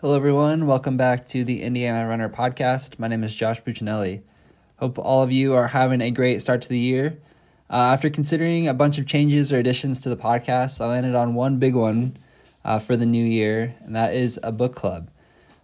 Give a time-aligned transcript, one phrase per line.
[0.00, 0.68] Hello, everyone.
[0.68, 3.00] Welcome back to the Indiana Runner podcast.
[3.00, 4.22] My name is Josh Buccinelli.
[4.76, 7.18] Hope all of you are having a great start to the year.
[7.68, 11.34] Uh, after considering a bunch of changes or additions to the podcast, I landed on
[11.34, 12.16] one big one
[12.64, 15.10] uh, for the new year, and that is a book club.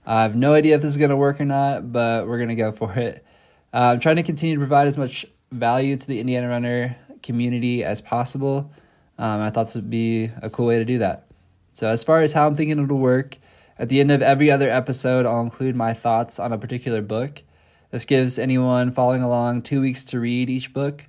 [0.04, 2.48] I have no idea if this is going to work or not, but we're going
[2.48, 3.24] to go for it.
[3.72, 7.84] Uh, I'm trying to continue to provide as much value to the Indiana Runner community
[7.84, 8.72] as possible.
[9.16, 11.28] Um, I thought this would be a cool way to do that.
[11.72, 13.38] So, as far as how I'm thinking it'll work,
[13.78, 17.42] at the end of every other episode, I'll include my thoughts on a particular book.
[17.90, 21.06] This gives anyone following along two weeks to read each book.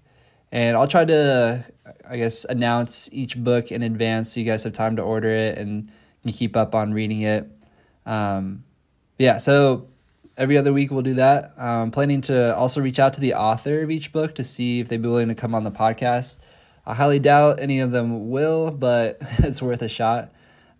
[0.51, 1.65] And I'll try to,
[2.07, 5.57] I guess, announce each book in advance so you guys have time to order it
[5.57, 5.91] and
[6.27, 7.49] keep up on reading it.
[8.05, 8.63] Um,
[9.17, 9.87] yeah, so
[10.37, 11.53] every other week we'll do that.
[11.57, 14.87] I'm planning to also reach out to the author of each book to see if
[14.87, 16.39] they'd be willing to come on the podcast.
[16.85, 20.31] I highly doubt any of them will, but it's worth a shot.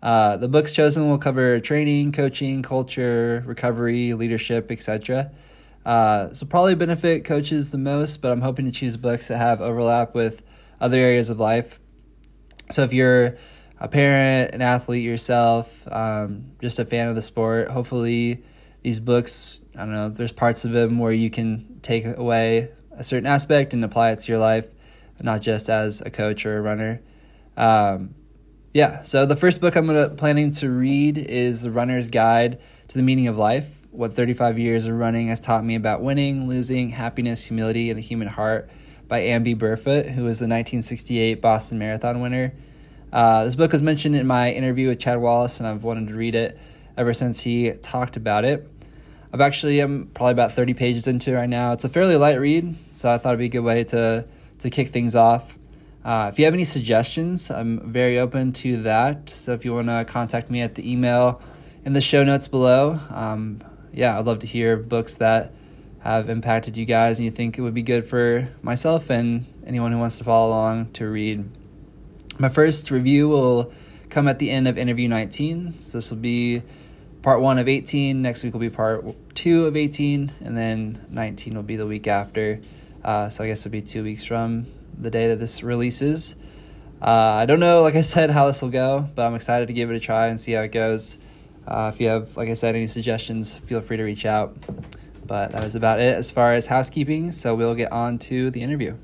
[0.06, 5.32] Uh, the books chosen will cover training, coaching, culture, recovery, leadership, etc.
[5.84, 9.60] Uh, so probably benefit coaches the most, but I'm hoping to choose books that have
[9.60, 10.44] overlap with
[10.80, 11.80] other areas of life.
[12.70, 13.36] So if you're
[13.80, 18.44] a parent, an athlete yourself, um, just a fan of the sport, hopefully
[18.82, 23.02] these books, I don't know, there's parts of them where you can take away a
[23.02, 24.68] certain aspect and apply it to your life,
[25.20, 27.02] not just as a coach or a runner.
[27.56, 28.14] Um,
[28.76, 32.98] yeah, so the first book I'm gonna, planning to read is The Runner's Guide to
[32.98, 36.90] the Meaning of Life What 35 Years of Running Has Taught Me About Winning, Losing,
[36.90, 38.68] Happiness, Humility, and the Human Heart
[39.08, 42.52] by Amby Burfoot, who was the 1968 Boston Marathon winner.
[43.10, 46.14] Uh, this book was mentioned in my interview with Chad Wallace, and I've wanted to
[46.14, 46.58] read it
[46.98, 48.70] ever since he talked about it.
[49.32, 51.72] I've actually, I'm probably about 30 pages into it right now.
[51.72, 54.26] It's a fairly light read, so I thought it'd be a good way to,
[54.58, 55.55] to kick things off.
[56.06, 59.28] Uh, if you have any suggestions, I'm very open to that.
[59.28, 61.42] So if you want to contact me at the email
[61.84, 63.60] in the show notes below, um,
[63.92, 65.52] yeah, I'd love to hear books that
[65.98, 69.90] have impacted you guys and you think it would be good for myself and anyone
[69.90, 71.44] who wants to follow along to read.
[72.38, 73.72] My first review will
[74.08, 75.80] come at the end of interview 19.
[75.80, 76.62] So this will be
[77.22, 78.22] part one of 18.
[78.22, 80.30] Next week will be part two of 18.
[80.44, 82.60] And then 19 will be the week after.
[83.02, 84.66] Uh, so I guess it'll be two weeks from
[84.98, 86.36] the day that this releases.
[87.00, 89.74] Uh, I don't know, like I said, how this will go, but I'm excited to
[89.74, 91.18] give it a try and see how it goes.
[91.66, 94.56] Uh, if you have, like I said, any suggestions, feel free to reach out.
[95.26, 98.62] But that is about it as far as housekeeping, so we'll get on to the
[98.62, 98.96] interview.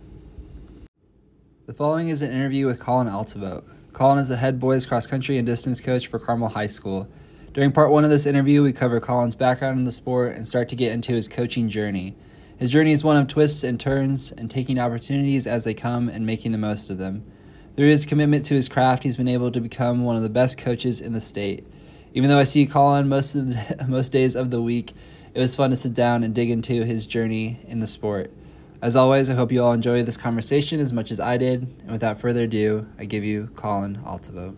[1.67, 3.65] The following is an interview with Colin Altevogt.
[3.93, 7.09] Colin is the head boys cross country and distance coach for Carmel High School.
[7.53, 10.69] During part one of this interview, we cover Colin's background in the sport and start
[10.71, 12.15] to get into his coaching journey.
[12.59, 16.25] His journey is one of twists and turns and taking opportunities as they come and
[16.25, 17.25] making the most of them.
[17.77, 20.59] Through his commitment to his craft, he's been able to become one of the best
[20.59, 21.67] coaches in the state.
[22.15, 24.93] Even though I see Colin most of the, most days of the week,
[25.35, 28.31] it was fun to sit down and dig into his journey in the sport.
[28.83, 31.63] As always, I hope you all enjoy this conversation as much as I did.
[31.83, 34.57] And without further ado, I give you Colin Altevogt.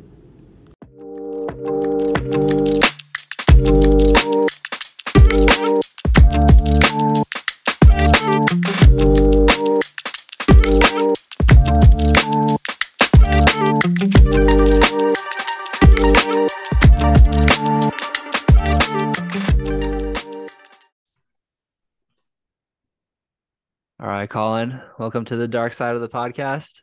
[24.15, 26.83] Right, Colin, welcome to the dark side of the podcast.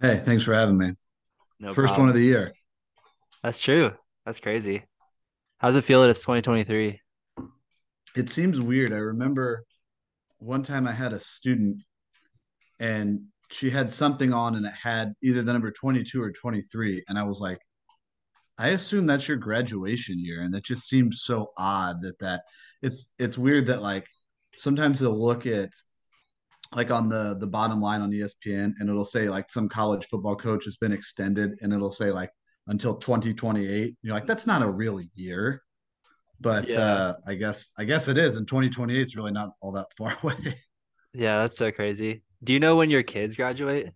[0.00, 0.94] Hey, thanks for having me.
[1.58, 2.02] No First problem.
[2.02, 2.52] one of the year.
[3.42, 3.92] That's true.
[4.24, 4.84] That's crazy.
[5.58, 7.00] How's it feel that it's 2023?
[8.16, 8.92] It seems weird.
[8.92, 9.64] I remember
[10.38, 11.78] one time I had a student
[12.78, 17.02] and she had something on and it had either the number 22 or 23.
[17.08, 17.58] And I was like,
[18.58, 20.42] I assume that's your graduation year.
[20.42, 22.42] And that just seems so odd that that
[22.82, 24.06] it's it's weird that like
[24.56, 25.70] sometimes they'll look at
[26.74, 30.36] like on the the bottom line on ESPN and it'll say like some college football
[30.36, 32.30] coach has been extended and it'll say like
[32.68, 33.96] until 2028.
[34.02, 35.62] You're like, that's not a real year.
[36.40, 36.80] But Yeah.
[36.80, 40.16] uh I guess I guess it is, and 2028 is really not all that far
[40.22, 40.36] away.
[41.14, 42.22] Yeah, that's so crazy.
[42.42, 43.92] Do you know when your kids graduate?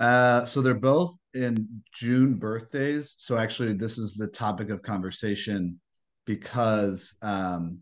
[0.00, 3.14] Uh so they're both in June birthdays.
[3.18, 5.80] So actually this is the topic of conversation
[6.26, 7.80] because um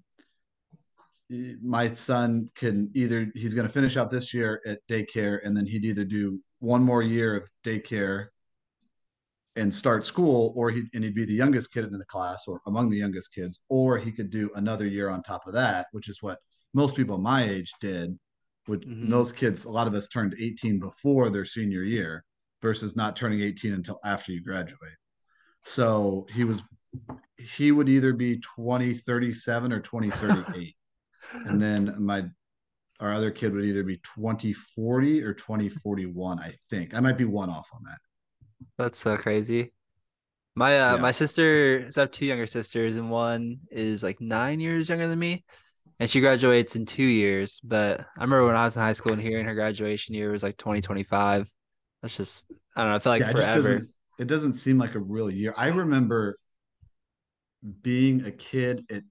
[1.62, 5.66] my son can either he's going to finish out this year at daycare and then
[5.66, 8.26] he'd either do one more year of daycare
[9.56, 12.60] and start school or he and he'd be the youngest kid in the class or
[12.66, 16.08] among the youngest kids or he could do another year on top of that which
[16.08, 16.38] is what
[16.74, 18.18] most people my age did
[18.68, 19.08] with Mhm.
[19.08, 22.24] those kids a lot of us turned 18 before their senior year
[22.60, 24.96] versus not turning 18 until after you graduate
[25.64, 26.62] so he was
[27.38, 30.76] he would either be 2037 or 2038.
[31.34, 32.24] And then my
[33.00, 36.94] our other kid would either be 2040 or 2041, I think.
[36.94, 37.98] I might be one off on that.
[38.78, 39.72] That's so crazy.
[40.54, 41.02] My uh Yeah.
[41.02, 45.08] my sister, so I have two younger sisters, and one is like nine years younger
[45.08, 45.44] than me,
[46.00, 47.60] and she graduates in two years.
[47.64, 50.42] But I remember when I was in high school and hearing her graduation year was
[50.42, 51.48] like 2025.
[52.02, 52.46] That's just
[52.76, 53.52] I don't know, I feel like yeah, it forever.
[53.52, 55.54] doesn't it doesn't seem like a real year.
[55.56, 56.36] I remember
[57.82, 59.02] being a kid at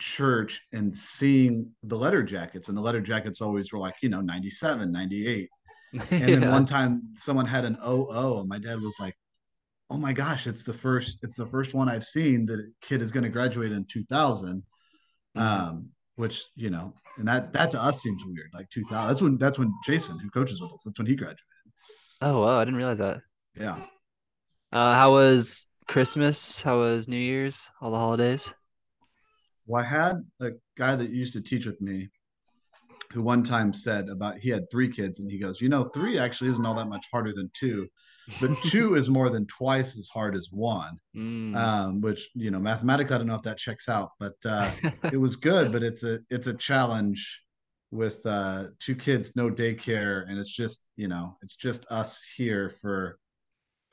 [0.00, 4.20] church and seeing the letter jackets and the letter jackets always were like, you know,
[4.22, 5.48] 97, 98.
[6.10, 6.50] And then Yeah.
[6.50, 9.16] one time someone had an OO and my dad was like,
[9.90, 13.02] "Oh my gosh, it's the first it's the first one I've seen that a kid
[13.02, 14.62] is going to graduate in 2000."
[15.36, 15.42] Mhm.
[15.42, 18.50] Um which, you know, and that that to us seems weird.
[18.54, 19.08] Like 2000.
[19.08, 21.38] That's when that's when Jason, who coaches with us, that's when he graduated.
[22.22, 23.22] Oh wow, I didn't realize that.
[23.54, 23.78] Yeah.
[24.72, 26.62] Uh, how was Christmas?
[26.62, 27.70] How was New Year's?
[27.80, 28.54] All the holidays?
[29.70, 32.08] Well, I had a guy that used to teach with me
[33.12, 36.18] who one time said about he had three kids and he goes, you know, three
[36.18, 37.86] actually isn't all that much harder than two,
[38.40, 40.98] but two is more than twice as hard as one.
[41.16, 41.56] Mm.
[41.56, 44.68] Um, which you know, mathematically, I don't know if that checks out, but uh,
[45.12, 45.70] it was good.
[45.70, 47.40] But it's a it's a challenge
[47.92, 52.74] with uh, two kids, no daycare, and it's just you know, it's just us here
[52.82, 53.20] for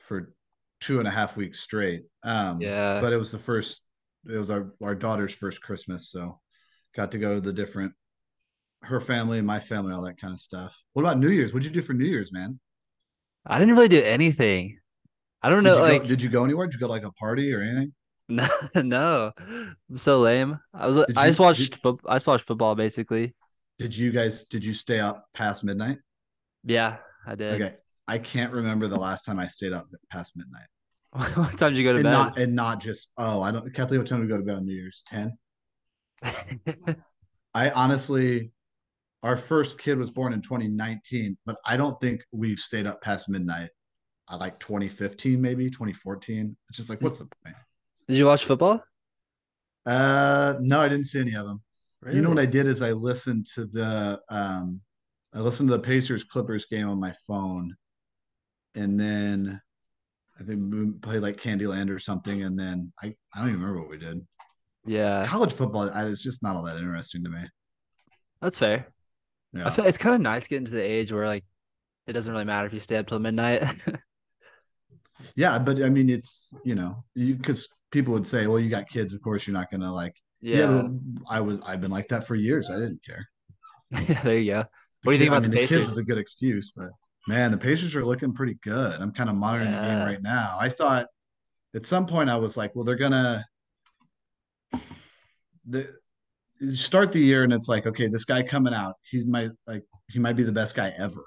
[0.00, 0.34] for
[0.80, 2.02] two and a half weeks straight.
[2.22, 3.00] Um, Yeah.
[3.00, 3.82] but it was the first,
[4.28, 6.40] it was our our daughter's first Christmas, so
[6.94, 7.92] got to go to the different
[8.82, 10.76] her family and my family, all that kind of stuff.
[10.94, 11.52] What about New Year's?
[11.52, 12.60] What'd you do for New Year's, man?
[13.46, 14.78] I didn't really do anything.
[15.42, 16.00] I don't Did know, you go?
[16.00, 16.66] like Did you go anywhere?
[16.66, 17.92] Did you go to like a party or anything?
[18.28, 19.32] no, no.
[19.38, 20.58] I'm so lame.
[20.74, 23.34] I was Did I you just watched did, foot I just watched football basically.
[23.78, 25.98] did you guys did you stay up past midnight?
[26.64, 27.62] Yeah, I did.
[27.62, 27.76] Okay,
[28.06, 30.66] I can't remember the last time I stayed up past midnight,
[31.34, 32.12] What time did you go to and bed?
[32.12, 34.00] not and not just oh I don't Kathleen.
[34.00, 35.02] What time do we go to bed on New Year's?
[35.06, 35.38] Ten.
[37.54, 38.52] I honestly,
[39.22, 43.28] our first kid was born in 2019, but I don't think we've stayed up past
[43.28, 43.70] midnight.
[44.28, 46.54] I like 2015, maybe 2014.
[46.68, 47.56] It's just like, what's the point?
[48.06, 48.84] Did you watch football?
[49.86, 51.62] Uh, no, I didn't see any of them.
[52.12, 54.80] You know what I did is I listened to the um,
[55.34, 57.74] I listened to the Pacers Clippers game on my phone,
[58.76, 59.60] and then
[60.40, 63.80] I think we played like Candyland or something, and then I I don't even remember
[63.80, 64.26] what we did.
[64.84, 67.44] Yeah, College football, I, it's just not all that interesting to me.
[68.40, 68.86] that's fair.
[69.64, 71.44] I Yeah, feel it's kind of nice getting to the age where like
[72.06, 73.62] it doesn't really matter if you stay up till midnight.
[75.36, 78.88] yeah, but I mean, it's you know, you because people would say, well, you got
[78.88, 80.14] kids, of course, you're not gonna like.
[80.52, 80.88] Yeah, Yeah.
[81.28, 82.70] I was I've been like that for years.
[82.70, 83.26] I didn't care.
[84.08, 84.64] Yeah, there you go.
[85.02, 86.18] The What do you kid, think I about the mean, the kids is a good
[86.18, 86.90] excuse, but
[87.28, 89.00] man, the Pacers are looking pretty good.
[89.00, 90.56] I'm kind of monitoring the game right now.
[90.58, 91.06] I thought
[91.76, 93.44] at some point I was like, well, they're gonna
[95.68, 95.86] the
[96.72, 100.18] start the year and it's like, okay, this guy coming out, he's my like he
[100.18, 101.24] might be the best guy ever,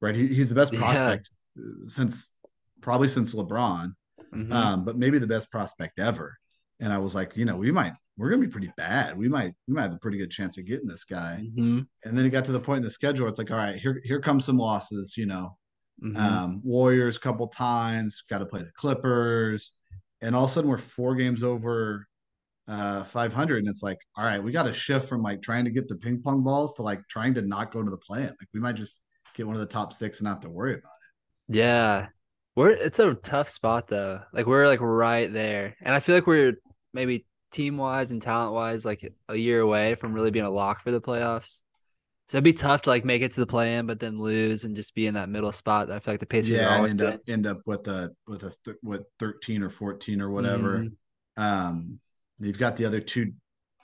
[0.00, 0.16] right?
[0.16, 2.34] He, he's the best prospect uh, since
[2.80, 3.92] probably since LeBron,
[4.32, 6.36] hmm um, but maybe the best prospect ever.
[6.80, 9.16] And I was like, you know, we might we're gonna be pretty bad.
[9.16, 11.44] We might we might have a pretty good chance of getting this guy.
[11.56, 13.24] hmm And then it got to the point in the schedule.
[13.24, 15.16] Where it's like, all right, here here comes some losses.
[15.16, 15.56] You know,
[16.00, 19.74] hmm um, Warriors a couple times, got to play the Clippers,
[20.22, 22.06] and all of a sudden we're four games over
[22.68, 25.70] uh 500 and it's like all right we got to shift from like trying to
[25.70, 28.28] get the ping pong balls to like trying to not go into the play in
[28.28, 29.02] like we might just
[29.34, 31.14] get one of the top six and not have to worry about it.
[31.48, 32.08] Yeah.
[32.56, 34.22] We're it's a tough spot though.
[34.32, 35.76] Like we're like right there.
[35.80, 36.54] And I feel like we're
[36.92, 40.82] maybe team wise and talent wise like a year away from really being a lock
[40.82, 41.62] for the playoffs.
[42.28, 44.64] So it'd be tough to like make it to the play in, but then lose
[44.64, 47.14] and just be in that middle spot I feel like the Pacers yeah always end
[47.14, 47.32] up in.
[47.34, 50.92] end up with a with a th- with 13 or 14 or whatever Mhm.
[51.42, 51.98] um
[52.38, 53.32] you've got the other two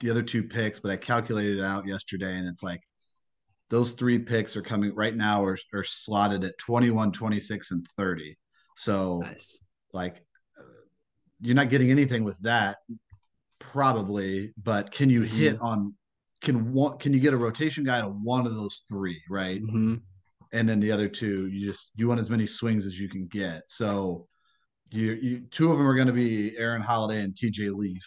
[0.01, 2.81] the other two picks but i calculated it out yesterday and it's like
[3.71, 8.37] those three picks are coming right now are, are slotted at 21 26 and 30
[8.77, 9.59] so Nice.
[9.95, 10.23] like
[11.45, 12.79] you're not getting anything with that
[13.59, 15.95] probably but can you hit hmm on
[16.43, 19.61] can one can you get a rotation guy to one of those three right?
[19.61, 19.95] Hmm
[20.53, 23.27] and then the other two you just you want as many swings as you can
[23.27, 23.63] get.
[23.69, 24.29] So
[24.93, 28.05] you, you two of them are going to be aaron holiday and tj leaf.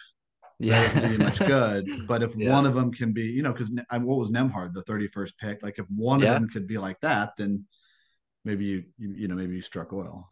[0.60, 2.50] That doesn't much good but if Yeah.
[2.50, 5.62] one of them can be you know because what was Nembhard the 31st pick?
[5.62, 7.66] Like if one of them could be like that then
[8.44, 10.28] maybe you you, you know maybe you struck oil.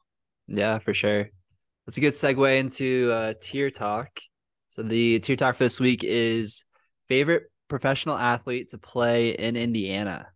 [0.49, 1.31] Yeah, for sure.
[1.87, 4.09] That's a good segue into uh, tier talk.
[4.71, 6.65] So the tier talk for this week is
[7.09, 10.27] favorite professional athlete to play in Indiana.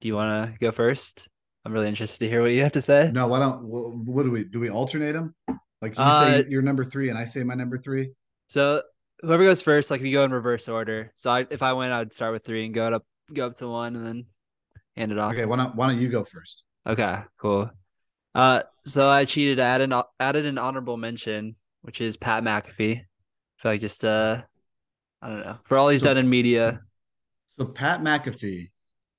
[0.00, 1.28] Do you want to go first?
[1.64, 3.10] I'm really interested to hear what you have to say.
[3.12, 4.60] No, why don't what, do we do?
[4.60, 5.34] We alternate them?
[5.82, 8.12] Like you Uh, say your number three, and I say my number three.
[8.48, 8.82] So
[9.20, 11.12] whoever goes first, like we go in reverse order.
[11.16, 13.04] So I, if I win, I'd start with three and go up,
[13.34, 14.26] go up to one, and then
[14.96, 15.32] hand it off.
[15.32, 16.62] Okay, why don't why don't you go first?
[16.86, 17.68] Okay, cool.
[18.34, 19.60] Uh, so I cheated.
[19.60, 22.96] I added an, added an honorable mention, which is Pat McAfee.
[22.98, 24.40] I feel like just uh,
[25.22, 26.80] I don't know for all he's So- done in media.
[27.58, 28.70] So Pat McAfee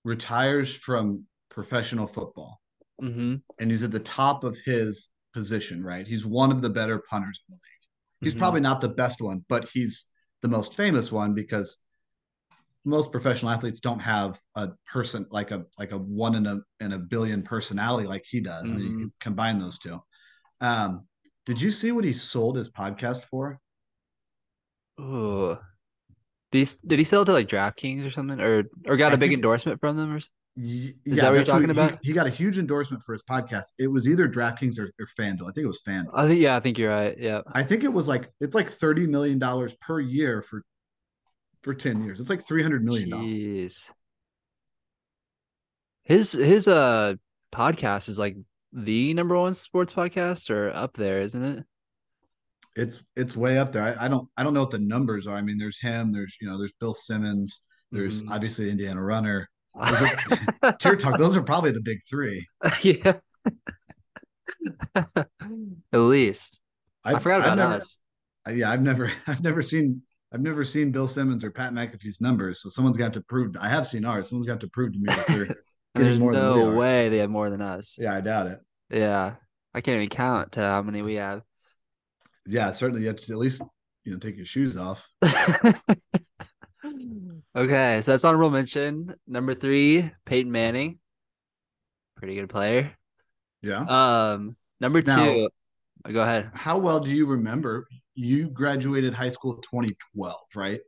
[0.05, 2.61] retires from professional football,
[3.01, 3.35] Mm-hmm.
[3.59, 5.83] and he's at the top of his position.
[5.83, 8.21] Right, he's one of the better punters in the league.
[8.21, 8.39] He's Mhm.
[8.39, 10.05] probably not the best one, but he's
[10.41, 11.77] the most famous one because
[12.89, 16.93] most professional athletes don't have a person like a like a one in a in
[16.93, 19.99] a billion personality like he does, and then you can combine those two.
[20.61, 21.05] Um,
[21.45, 23.59] did you see what he sold his podcast for?
[24.97, 25.57] Oh,
[26.51, 29.15] Did he did he sell it to like DraftKings or something, or or got I
[29.15, 30.13] a big endorsement from them?
[30.13, 31.99] Or Is that what you're talking he- about?
[32.01, 33.65] He, got a huge endorsement for his podcast.
[33.77, 35.43] It was either DraftKings or, or FanDuel.
[35.43, 36.11] I think it was FanDuel.
[36.13, 37.15] I think yeah, I think you're right.
[37.17, 37.41] Yeah.
[37.53, 40.63] I think it was like it's like thirty million dollars per year for
[41.61, 42.19] for ten years.
[42.19, 43.89] It's like three hundred million dollars.
[46.03, 47.15] His his uh
[47.51, 48.35] podcast is like
[48.73, 51.63] the number one sports podcast or up there, isn't it?
[52.75, 53.83] It's it's way up there.
[53.99, 55.35] I, I don't I don't know what the numbers are.
[55.35, 56.11] I mean, there's him.
[56.11, 57.61] There's you know there's Bill Simmons.
[57.91, 58.31] There's Mhm.
[58.31, 59.49] obviously the Indiana Runner.
[60.79, 61.17] Tier Talk.
[61.17, 62.45] Those are probably the big three.
[62.83, 63.13] yeah.
[64.95, 65.27] At
[65.97, 66.61] least.
[67.03, 67.97] i I've- forgot I've about never- us.
[68.51, 70.01] Yeah, I've never, I've never seen,
[70.31, 72.61] I've never seen Bill Simmons or Pat McAfee's numbers.
[72.61, 73.55] So someone's got to prove.
[73.59, 74.29] I have seen ours.
[74.29, 75.55] Someone's got to prove to me that they're.
[75.95, 77.97] There's more than we no way they have more than us.
[77.99, 78.59] yeah, I doubt it.
[78.91, 79.35] Yeah.
[79.73, 81.41] I can't even count how many we have.
[82.45, 83.01] Yeah, certainly.
[83.01, 83.61] You have to at least,
[84.03, 85.07] you know, take your shoes off.
[87.55, 89.15] okay, so that's honorable mention.
[89.27, 90.99] Number three, Peyton Manning.
[92.15, 92.95] Pretty good player.
[93.61, 93.81] Yeah.
[93.81, 95.49] Um, number Now- two.
[96.11, 96.51] go ahead.
[96.53, 97.87] How well do you remember?
[98.21, 100.81] You graduated high school 2012, right?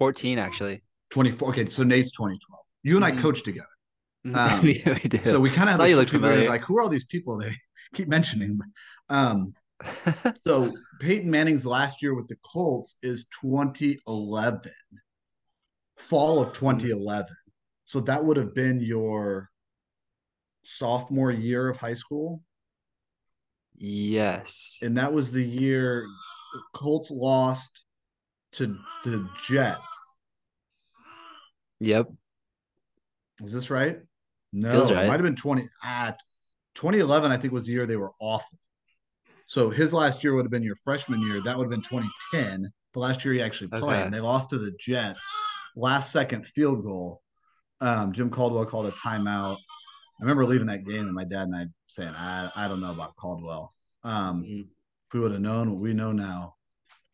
[0.00, 0.82] 14, actually.
[1.10, 1.50] 24.
[1.50, 2.60] Okay, so Nate's 2012.
[2.82, 3.20] You and I Mhm.
[3.20, 3.68] coached together,
[4.26, 4.34] Mhm.
[4.36, 5.22] Um, we, we do.
[5.22, 6.48] so we kind of have you looked familiar.
[6.48, 7.54] like who are all these people they
[7.94, 8.58] keep mentioning.
[9.08, 9.54] Um,
[10.44, 14.72] so Peyton Manning's last year with the Colts is 2011,
[15.98, 17.32] fall of 2011.
[17.84, 19.50] So that would have been your
[20.64, 22.42] sophomore year of high school,
[23.76, 24.78] yes.
[24.82, 26.06] and that was the year
[26.72, 27.84] Colts lost
[28.52, 30.14] to the Jets.
[31.80, 32.08] Yep.
[33.42, 33.98] Is this right?
[34.52, 35.06] No, Feels it right.
[35.06, 35.66] might have been 20.
[35.82, 36.14] Ah,
[36.74, 38.58] 2011, I think, was the year they were awful.
[39.46, 41.40] So his last year would have been your freshman year.
[41.42, 43.82] That would have been 2010, the last year he actually played.
[43.82, 44.02] Okay.
[44.02, 45.24] And they lost to the Jets.
[45.76, 47.22] Last second field goal.
[47.80, 49.56] Um, Jim Caldwell called a timeout.
[49.56, 52.92] I remember leaving that game and my dad and I saying, I, I don't know
[52.92, 53.74] about Caldwell.
[54.04, 54.68] Um, Mhm.
[55.12, 56.54] We would have known what we know now,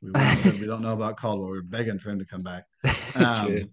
[0.01, 1.51] we would have said we don't know about Caldwell.
[1.51, 2.65] We are begging for him to come back.
[3.15, 3.71] Um,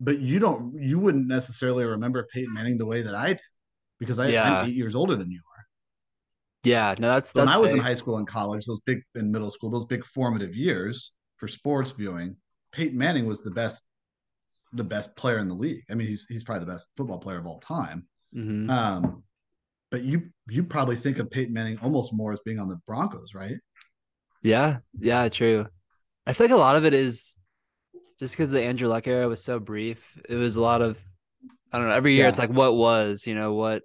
[0.00, 3.40] but you don't you wouldn't necessarily remember Peyton Manning the way that I did
[3.98, 4.60] because I, Yeah.
[4.60, 5.64] I'm eight years older than you are.
[6.64, 9.32] Yeah, no, that's So when I was in high school and college, those big in
[9.32, 12.36] middle school, those big formative years for sports viewing,
[12.72, 13.82] Peyton Manning was the best
[14.72, 15.82] the best player in the league.
[15.90, 18.06] I mean, he's he's probably the best football player of all time.
[18.36, 18.68] Mhm.
[18.70, 19.22] Um,
[19.90, 23.34] but you you probably think of Peyton Manning almost more as being on the Broncos,
[23.34, 23.56] right?
[24.42, 25.66] Yeah, yeah, true.
[26.26, 27.38] I feel like a lot of it is
[28.20, 30.18] just because the Andrew Luck era was so brief.
[30.28, 30.98] It was a lot of
[31.72, 31.94] I don't know.
[31.94, 32.28] Every year Yeah.
[32.30, 33.82] it's like what was, you know, what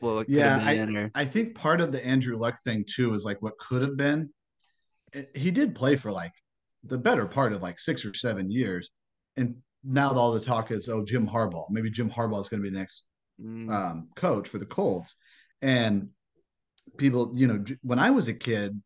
[0.00, 2.84] what, what could Yeah, have been or I think part of the Andrew Luck thing
[2.88, 4.30] too is like what could have been.
[5.12, 6.32] It- he did play for like
[6.84, 8.90] the better part of like six or seven years,
[9.36, 9.54] and
[9.84, 11.66] now all the talk is oh Jim Harbaugh.
[11.70, 13.04] Maybe Jim Harbaugh is going to be the next
[13.40, 15.14] Mm, um, coach for the Colts,
[15.62, 16.08] and
[16.96, 18.80] people, you know, when I was a kid,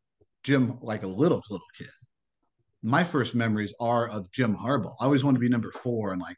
[0.45, 1.89] Jim like a little little kid.
[2.83, 4.95] My first memories are of Jim Harbaugh.
[5.01, 6.37] I always wanted to be number four in like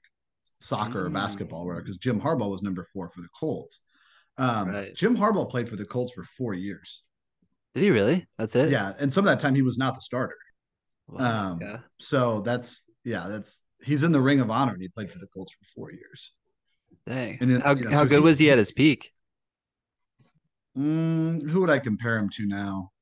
[0.61, 1.15] soccer or Mm.
[1.15, 3.81] basketball, where because Jim Harbaugh was number four for the Colts.
[4.39, 4.95] Um, Right.
[4.95, 7.03] Jim Harbaugh played for the Colts for four years.
[7.75, 8.27] did he really?
[8.39, 8.71] That's it?
[8.71, 10.37] Yeah, and some of that time he was not the starter.
[11.07, 11.83] Wow, Um, okay.
[12.01, 15.27] So that's yeah, that's he's in the Ring of Honor and he played for the
[15.29, 16.33] Colts for four years.
[17.09, 17.39] Dang.
[17.41, 19.13] and then, how know, how so good he- was he at his peak?
[20.77, 22.93] Mm, who would I compare him to now?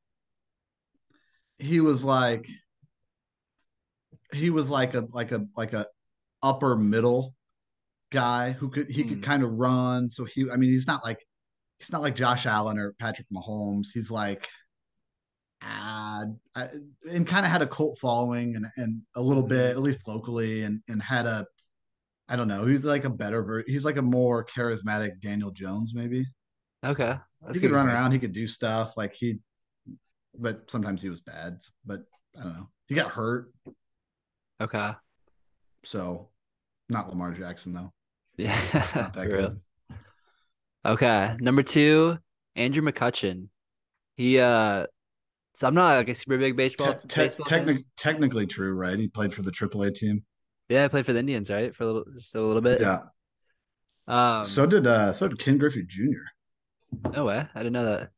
[1.58, 2.46] He was like
[4.32, 5.86] he was like a like a like a
[6.42, 7.34] upper middle
[8.12, 9.22] guy who could he could Hmm.
[9.24, 10.08] kind of run.
[10.08, 11.26] So he I mean he's not like
[11.78, 13.88] he's not like Josh Allen or Patrick Mahomes.
[13.92, 14.48] He's like
[15.62, 16.24] uh,
[17.10, 20.62] and kind of had a cult following and and a little bit at least locally
[20.62, 21.46] and and had a
[22.28, 22.66] I don't know.
[22.66, 26.24] He's like a better ver- he's like a more charismatic Daniel Jones maybe
[26.84, 27.14] Okay.
[27.42, 28.12] That's he could run around.
[28.12, 29.38] He could do stuff like he,
[30.38, 31.58] but sometimes he was bad.
[31.84, 32.00] But
[32.38, 32.68] I don't know.
[32.86, 33.52] He got hurt,
[34.60, 34.92] Okay.
[35.84, 36.28] so
[36.88, 37.92] not Lamar Jackson though.
[38.36, 38.56] Yeah.
[38.94, 39.60] Not that good.
[40.84, 41.36] Okay.
[41.40, 42.18] Number two,
[42.54, 43.48] Andrew McCutchen.
[44.16, 44.86] He uh
[45.54, 48.98] so I'm not like a super big baseball, Te- te- baseball technic- technically true, right?
[48.98, 50.22] He played for the AAA team.
[50.68, 51.74] Yeah, I played for the Indians, right?
[51.74, 52.80] For a little just a little bit.
[52.80, 53.00] Yeah.
[54.08, 57.10] Um so did uh so did Ken Griffey Jr.
[57.12, 57.46] no way.
[57.54, 58.10] I didn't know that.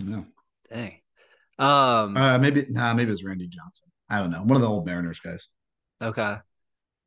[0.00, 0.26] No.
[0.70, 1.00] Dang.
[1.58, 3.90] Um Uh maybe nah, maybe it was Randy Johnson.
[4.10, 4.42] I don't know.
[4.42, 5.48] One of the old Mariners guys.
[6.02, 6.36] okay.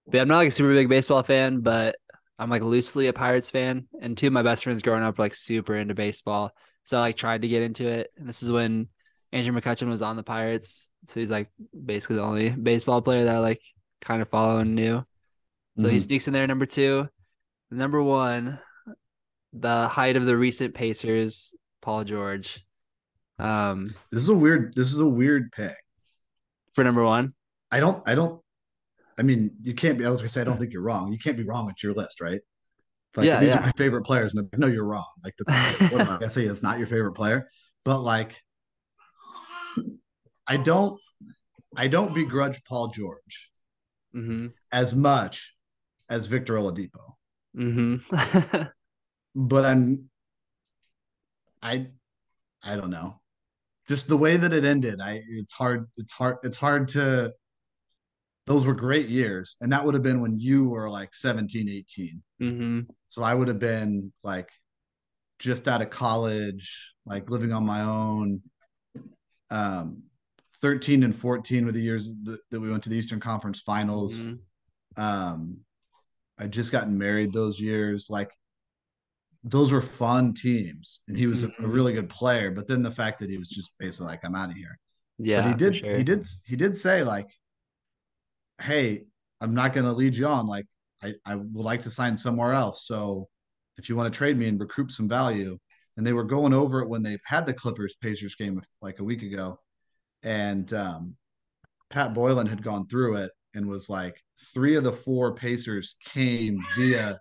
[0.05, 1.97] But yeah, I'm not like a super big baseball fan, but
[2.39, 3.87] I'm like loosely a Pirates fan.
[4.01, 6.51] And two of my best friends growing up were like super into baseball.
[6.85, 8.09] So I like tried to get into it.
[8.17, 8.87] And this is when
[9.33, 10.89] Andrew McCutchen was on the Pirates.
[11.07, 11.49] So he's like
[11.85, 13.61] basically the only baseball player that I like
[14.01, 15.03] kind of following new.
[15.77, 16.01] So he Mhm.
[16.01, 17.07] sneaks in there number two.
[17.69, 18.59] Number one,
[19.53, 22.63] the height of the recent Pacers, Paul George.
[23.39, 25.75] Um, This is a weird this is a weird pick.
[26.73, 27.31] for number one.
[27.71, 28.41] I don't I don't
[29.19, 31.11] I mean, you can't be I was gonna say I don't think you're wrong.
[31.11, 32.41] You can't be wrong with your list, right?
[33.15, 33.59] Like Yeah, these yeah.
[33.59, 34.33] are my favorite players.
[34.35, 35.07] And no, you're wrong.
[35.23, 37.49] Like the what I say it's not your favorite player,
[37.83, 38.35] but like
[40.47, 40.99] I don't
[41.75, 43.49] I don't begrudge Paul George
[44.15, 44.47] Mm-hmm.
[44.71, 45.53] as much
[46.09, 47.15] as Victor Oladipo.
[47.55, 48.63] Mm-hmm.
[49.39, 50.09] But I'm
[51.61, 51.89] I
[52.63, 53.21] I don't know.
[53.87, 57.33] Just the way that it ended, I it's hard it's hard it's hard to
[58.47, 62.23] those were great years and that would have been when you were like 17 18
[62.41, 62.79] mm-hmm.
[63.09, 64.49] so i would have been like
[65.37, 68.41] just out of college like living on my own
[69.49, 70.01] um
[70.61, 74.13] 13 and 14 were the years that, that we went to the eastern conference finals
[74.13, 74.39] Mhm.
[74.97, 75.57] um
[76.39, 78.31] i just gotten married those years like
[79.43, 81.73] those were fun teams and he was a, a Mhm.
[81.73, 84.49] really good player but then the fact that he was just basically like i'm out
[84.49, 84.77] of here
[85.19, 85.95] Yeah, but he did sure.
[85.97, 87.29] he did he did say like
[88.61, 89.03] hey
[89.41, 90.65] i'm not going to lead you on like
[91.03, 93.27] I, I would like to sign somewhere else so
[93.77, 95.59] if you want to trade me and recruit some value
[95.95, 99.03] and they were going over it when they had the clippers pacers game like a
[99.03, 99.59] week ago
[100.23, 101.15] and um,
[101.89, 104.21] pat boylan had gone through it and was like
[104.53, 107.19] three of the four pacers came via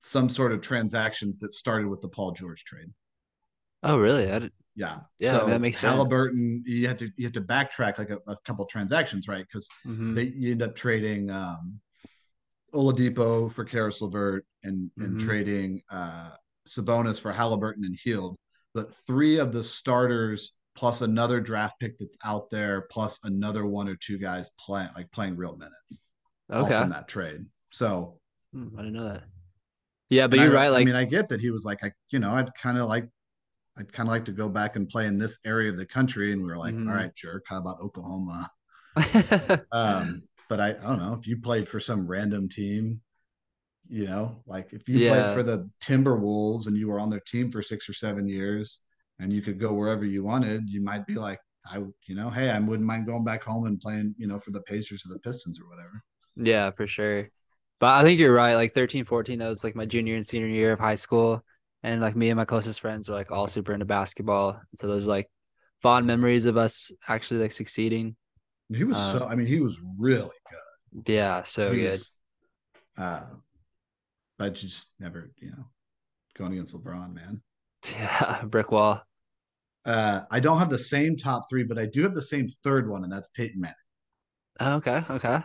[0.00, 2.88] some sort of transactions that started with the paul george trade
[3.86, 4.30] Oh, really?
[4.32, 5.92] I did, yeah Yeah, so that makes sense.
[5.92, 9.68] halliburton you have to you have to backtrack like a, a couple transactions right because
[9.86, 10.14] mhm.
[10.14, 11.80] they you end up trading um
[12.72, 15.20] Oladipo for Caris LeVert and and Mhm.
[15.20, 16.30] trading uh
[16.66, 18.36] Sabonis for Halliburton and Hield.
[18.72, 23.88] But three of the starters plus another draft pick that's out there, plus another one
[23.88, 26.02] or two guys playing like playing real minutes.
[26.50, 26.78] Okay.
[26.78, 27.44] from that trade.
[27.70, 28.18] So
[28.52, 29.24] Hmm, I didn't know that.
[30.10, 30.68] Yeah, but you're I, right.
[30.68, 32.88] Like, I mean, I get that he was like, I you know, I'd kind of
[32.88, 33.08] like
[33.78, 36.32] I'd kind of like to go back and play in this area of the country.
[36.32, 36.88] And we were like, Mhm.
[36.88, 38.50] all right, jerk, how about Oklahoma?
[39.72, 43.00] Um, but I, I don't know if you played for some random team,
[43.88, 45.08] you know, like if you Yeah.
[45.08, 48.80] played for the Timberwolves and you were on their team for six or seven years
[49.18, 52.50] and you could go wherever you wanted, you might be like, I, you know, hey,
[52.50, 55.20] I wouldn't mind going back home and playing, you know, for the Pacers or the
[55.20, 56.02] Pistons or whatever.
[56.36, 57.28] yeah, for sure.
[57.80, 58.54] But I think you're right.
[58.54, 61.44] Like 13, 14, that was like my junior and senior year of high school.
[61.82, 64.60] And like me and my closest friends were like all super into basketball.
[64.74, 65.28] So those like
[65.82, 68.16] fond memories of us actually like succeeding.
[68.70, 71.02] He was Uh, so, I mean, he was really good.
[71.06, 72.00] Yeah, so He good.
[72.00, 72.12] was,
[72.98, 73.26] uh,
[74.38, 75.64] but you just never, you know,
[76.36, 77.42] going against LeBron, man.
[77.92, 79.02] Yeah, brick wall.
[79.84, 82.88] Uh, I don't have the same top three, but I do have the same third
[82.88, 83.74] one, and that's Peyton Manning.
[84.60, 85.40] Oh, okay, okay.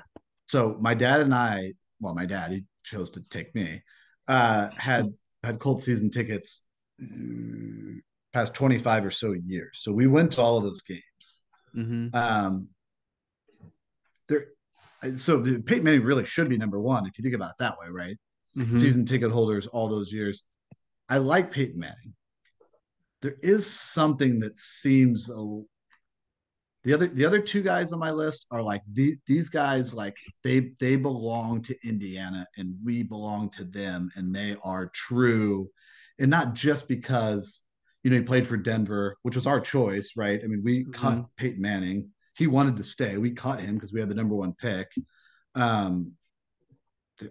[0.48, 3.82] so my dad and I, well, my dad he chose to take me,
[4.28, 6.64] uh, had had Colt season tickets
[7.02, 7.98] mm,
[8.32, 9.80] past twenty five or so years.
[9.82, 11.40] So we went to all of those games.
[11.76, 12.16] Mm-hmm.
[12.16, 12.70] Um,
[14.30, 14.46] there,
[15.18, 17.88] so Peyton Manning really should be number one if you think about it that way,
[17.90, 18.18] right?
[18.58, 18.78] Mm-hmm.
[18.78, 20.44] Season ticket holders all those years.
[21.10, 22.14] I like Peyton Manning.
[23.22, 25.62] There is something that seems a
[26.86, 30.16] the other the other two guys on my list are like these these guys like
[30.44, 35.70] they they belong to Indiana and we belong to them and they are true.
[36.20, 37.64] And not just because
[38.04, 40.40] you know he played for Denver which was our choice right?
[40.42, 40.94] I mean we Mhm.
[40.94, 42.12] cut Peyton Manning.
[42.36, 43.18] He wanted to stay.
[43.18, 44.90] We cut him because we had the number one pick.
[45.56, 46.14] Um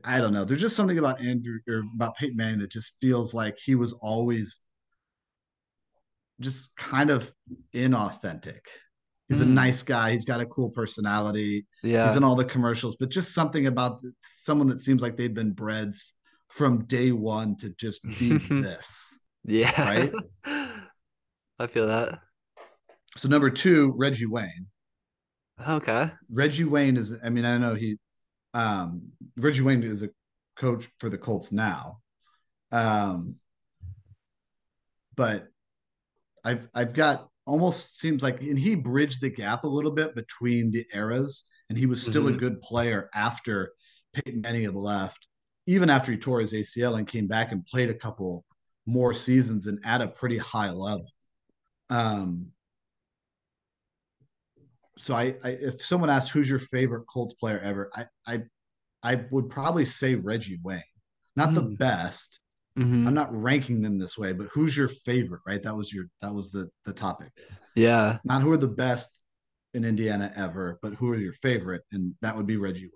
[0.05, 0.44] I don't know.
[0.44, 3.94] There's just something about Andrew or about Peyton Manning that just feels like he was
[3.94, 4.61] always
[6.40, 7.33] just kind of
[7.74, 8.61] inauthentic
[9.29, 9.55] He's a Hmm.
[9.55, 10.12] nice guy.
[10.12, 11.66] He's got a cool personality.
[11.83, 12.07] Yeah.
[12.07, 14.01] He's in all the commercials, but just something about
[14.33, 15.90] someone that seems like they've been bred
[16.48, 19.18] from day one to just be this.
[19.44, 19.83] yeah.
[19.83, 20.12] right?
[21.59, 22.20] I feel that.
[23.18, 24.66] So number two, Reggie Wayne.
[25.68, 26.11] Okay.
[26.33, 27.14] Reggie Wayne is.
[27.22, 27.98] I mean, I know he.
[28.55, 29.03] Um,
[29.37, 30.09] Reggie Wayne is a
[30.59, 31.98] coach for the Colts now.
[32.72, 33.35] Um,
[35.16, 35.48] but
[36.49, 40.71] I've I've got almost seems like and he bridged the gap a little bit between
[40.71, 42.37] the eras, and he was still mm-hmm.
[42.37, 43.73] a good player after
[44.15, 45.27] Peyton Manning had left,
[45.67, 48.47] even after he tore his ACL and came back and played a couple
[48.87, 51.07] more seasons and at a pretty high level.
[51.91, 52.47] Um,
[54.97, 58.43] so I, I, if someone asks who's your favorite Colts player ever, I I
[59.03, 60.83] I would probably say Reggie Wayne.
[61.37, 61.55] Not mm.
[61.57, 62.41] the best.
[62.79, 63.09] Mm-hmm.
[63.09, 65.62] I'm not ranking them this way, but who's your favorite, right?
[65.62, 67.33] That was your that was the the topic.
[67.75, 68.19] Yeah.
[68.25, 69.21] Not who are the best
[69.75, 71.83] in Indiana ever, but who are your favorite?
[71.93, 72.93] And that would be Reggie Wayne.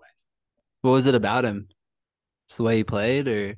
[0.81, 1.67] What was it about him?
[2.47, 3.55] Just the way he played or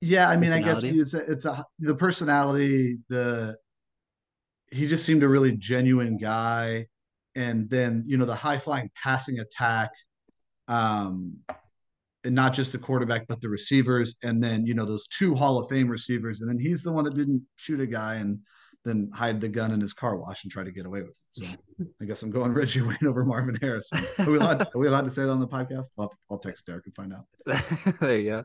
[0.00, 3.56] yeah, I mean, I guess it's a, it's a the personality, the
[4.70, 6.86] he just seemed a really genuine guy.
[7.34, 9.90] And then, you know, the high flying passing attack,
[10.68, 11.38] um,
[12.24, 14.16] and not just the quarterback, but the receivers.
[14.22, 16.40] And then, you know, those two Hall of Fame receivers.
[16.40, 18.38] And then he's the one that didn't shoot a guy and
[18.84, 21.16] then hide the gun in his car wash and try to get away with it.
[21.30, 21.46] So
[22.02, 23.98] I guess I'm going Reggie Wayne over Marvin Harrison.
[24.18, 25.86] Are we allowed, are we allowed to say that on the podcast?
[25.98, 27.98] I'll, I'll text Derek and find out.
[28.00, 28.44] there you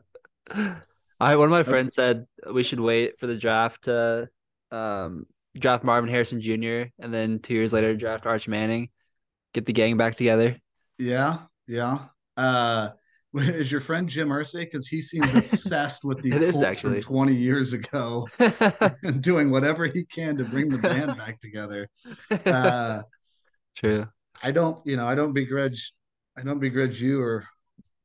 [0.56, 0.74] go.
[1.20, 4.28] I one of my friends said we should wait for the draft to
[4.70, 5.26] um,
[5.58, 6.90] draft Marvin Harrison Jr.
[6.98, 8.88] and then two years later draft Arch Manning,
[9.52, 10.58] get the gang back together.
[10.98, 12.06] Yeah, yeah.
[12.38, 12.90] Uh,
[13.34, 14.60] is your friend Jim Irsay?
[14.60, 17.02] Because he seems obsessed with the Colts actually.
[17.02, 18.26] from 20 years ago
[19.02, 21.88] and doing whatever he can to bring the band back together.
[22.44, 23.02] Uh,
[23.76, 24.08] True.
[24.42, 25.92] I don't, you know, I don't begrudge,
[26.36, 27.44] I don't begrudge you or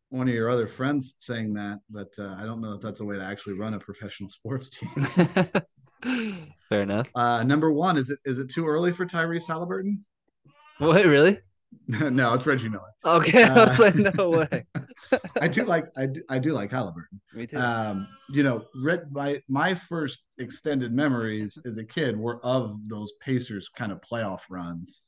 [0.09, 3.05] one of your other friends saying that, but uh, I don't know if that's a
[3.05, 4.89] way to actually run a professional sports team.
[6.69, 7.09] Fair enough.
[7.15, 10.05] Uh, number one, is it is it too early for Tyrese Halliburton?
[10.79, 11.39] Wait, really?
[11.87, 12.93] no, it's Reggie Miller.
[13.03, 14.65] Okay, uh, I was like, no way.
[15.41, 17.21] I do like I do, I do like Halliburton.
[17.33, 17.57] Me too.
[17.57, 23.13] Um, you know, read my my first extended memories as a kid were of those
[23.21, 25.03] Pacers kind of playoff runs.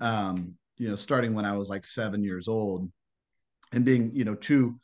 [0.00, 2.90] Um, you know, starting when I was like seven years old,
[3.72, 4.78] and being you know two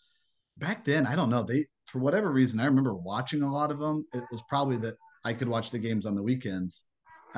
[0.59, 1.07] back then.
[1.07, 4.07] I don't know they for whatever reason I remember watching a lot of them.
[4.13, 6.85] It was probably that I could watch the games on the weekends.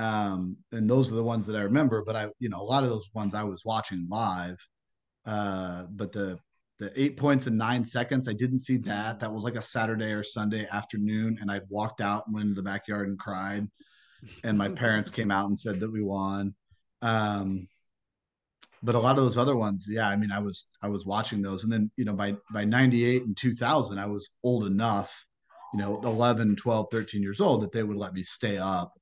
[0.01, 2.85] Um, and those are the ones that I remember, but I, you know, a lot
[2.85, 4.57] of those ones I was watching live.
[5.27, 6.39] Uh, but the,
[6.79, 9.21] the eight points in nine seconds, I didn't see that.
[9.21, 11.37] That was like a Saturday or Sunday afternoon.
[11.43, 13.69] And I walked out and went into the backyard and cried.
[14.43, 16.55] And my parents came out and said that we won.
[17.03, 17.69] Um,
[18.83, 21.43] but a lot of those other ones, yeah, I mean, I was, I was watching
[21.43, 21.65] those.
[21.65, 25.27] And then, you know, by, by 98 and 2000, I was old enough
[25.73, 28.93] you know 11 12 13 years old that they would let me stay up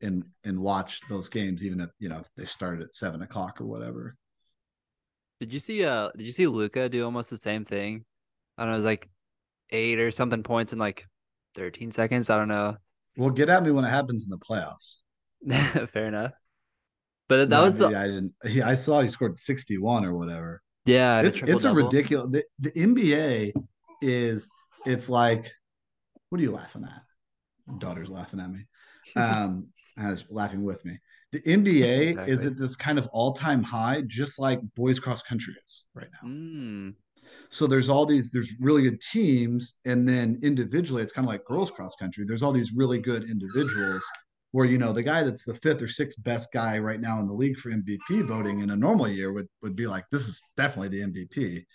[0.00, 3.60] and and watch those games even if you know if they started at seven o'clock
[3.60, 4.16] or whatever.
[5.40, 8.04] Did you see uh did you see luka do almost the same thing?
[8.56, 9.08] I don't know it was like
[9.70, 11.06] eight or something points in like
[11.54, 12.76] 13 seconds i don't know.
[13.16, 14.98] Well get at me when it happens in the playoffs.
[15.90, 16.32] Fair enough.
[17.28, 20.62] But that was the i didn't yeah, i saw he scored 61 or whatever.
[20.86, 23.52] Yeah it's, it's a ridiculous the, the nba
[24.00, 24.48] is
[24.86, 25.50] it's like
[26.28, 27.02] what are you laughing at?
[27.66, 28.66] My daughter's laughing at me.
[29.16, 30.98] Um, has laughing with me.
[31.32, 32.34] The NBA exactly.
[32.34, 36.28] is at this kind of all-time high, just like boys cross country is right now.
[36.28, 36.94] Mm.
[37.50, 41.44] So there's all these, there's really good teams, and then individually, it's kind of like
[41.44, 42.24] girls cross country.
[42.26, 44.04] There's all these really good individuals
[44.52, 47.26] where you know the guy that's the fifth or sixth best guy right now in
[47.26, 50.40] the league for MVP voting in a normal year would would be like this is
[50.56, 51.66] definitely the MVP.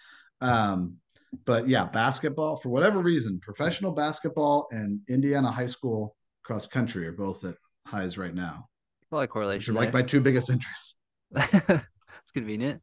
[0.42, 0.98] Um,
[1.46, 7.14] but yeah, basketball for whatever reason, professional basketball and Indiana high school cross country are
[7.14, 8.68] both at highs right now.
[9.10, 9.76] Probably correlation.
[9.76, 10.98] like my two biggest interests.
[11.36, 12.82] it's convenient.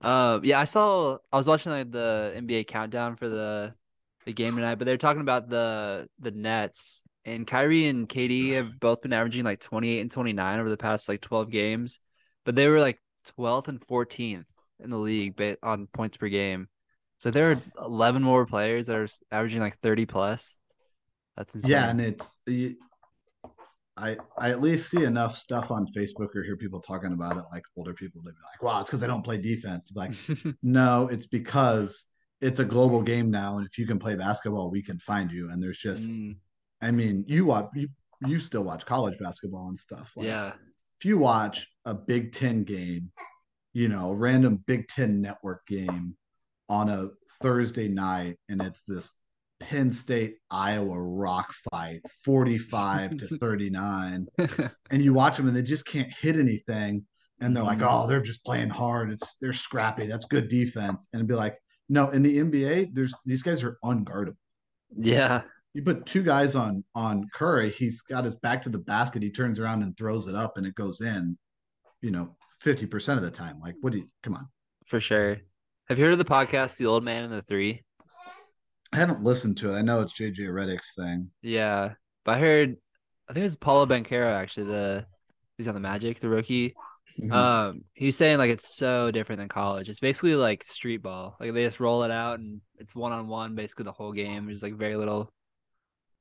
[0.00, 1.18] Uh, yeah, I saw.
[1.32, 3.74] I was watching like the NBA countdown for the
[4.26, 8.78] the game tonight, but they're talking about the the Nets and Kyrie and KD have
[8.78, 12.00] both been averaging like 28 and 29 over the past like 12 games,
[12.44, 13.00] but they were like
[13.38, 14.46] 12th and 14th
[14.82, 16.68] in the league on points per game.
[17.18, 20.58] So there are 11 more players that are averaging like 30 plus.
[21.36, 21.70] That's insane.
[21.70, 22.38] Yeah, and it's
[23.96, 27.44] I I at least see enough stuff on Facebook or hear people talking about it,
[27.52, 30.12] like older people to be like, "Wow, it's because I don't play defense." Like,
[30.62, 32.06] no, it's because
[32.40, 35.50] it's a global game now, and if you can play basketball, we can find you.
[35.50, 36.36] And there's just, mm.
[36.82, 37.88] I mean, you watch you
[38.26, 40.12] you still watch college basketball and stuff.
[40.16, 40.52] Like, yeah.
[41.00, 43.10] If you watch a Big Ten game,
[43.72, 46.16] you know, random Big Ten network game,
[46.68, 47.08] on a
[47.42, 49.14] Thursday night, and it's this
[49.68, 54.26] Penn State Iowa rock fight, 45 to 39.
[54.90, 57.04] and you watch them and they just can't hit anything.
[57.40, 57.88] and they're like, Mhm.
[57.90, 59.10] "Oh, they're just playing hard.
[59.10, 60.06] It's they're scrappy.
[60.06, 61.56] That's good defense." And it'd be like,
[61.88, 64.36] "No, in the NBA, there's these guys are unguardable.
[64.96, 65.42] Yeah,
[65.74, 69.22] You put two guys on on Curry, he's got his back to the basket.
[69.22, 71.36] He turns around and throws it up, and it goes in.
[72.02, 73.58] You know, fifty percent of the time.
[73.60, 74.08] Like, what do you?
[74.22, 74.46] Come on.
[74.86, 75.38] for sure.
[75.88, 77.82] Have you heard of the podcast, The Old Man and the Three?
[78.94, 79.76] I haven't listened to it.
[79.76, 81.28] I know it's JJ Redick's thing.
[81.42, 82.76] Yeah, but I heard,
[83.28, 84.66] I think it was Paolo Banchero actually.
[84.66, 85.06] The
[85.58, 86.76] he's on the Magic, the rookie.
[87.20, 87.32] Mhm.
[87.32, 89.88] Um, he's saying like it's so different than college.
[89.88, 91.36] It's basically like street ball.
[91.40, 94.46] Like they just roll it out and it's one on one basically the whole game.
[94.46, 95.28] There's like very little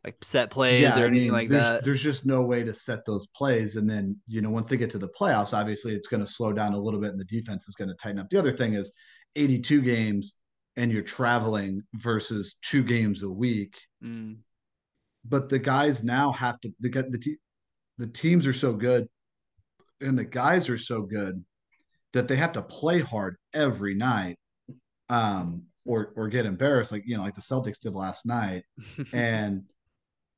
[0.03, 1.83] like set plays or I anything mean, like there's, that.
[1.83, 3.75] There's just no way to set those plays.
[3.75, 6.51] And then, you know, once they get to the playoffs, obviously it's going to slow
[6.53, 8.29] down a little bit and the defense is going to tighten up.
[8.31, 8.91] The other thing is
[9.35, 10.35] 82 games
[10.75, 13.75] and you're traveling versus two games a week.
[14.03, 14.37] Mm,
[15.25, 17.37] But the guys now have to, the, the, te-
[17.97, 19.07] the teams are so good
[20.01, 21.43] and the guys are so good
[22.13, 24.37] that they have to play hard every night
[25.09, 28.63] um, or, or get embarrassed, like, you know, like the Celtics did last night.
[29.13, 29.63] and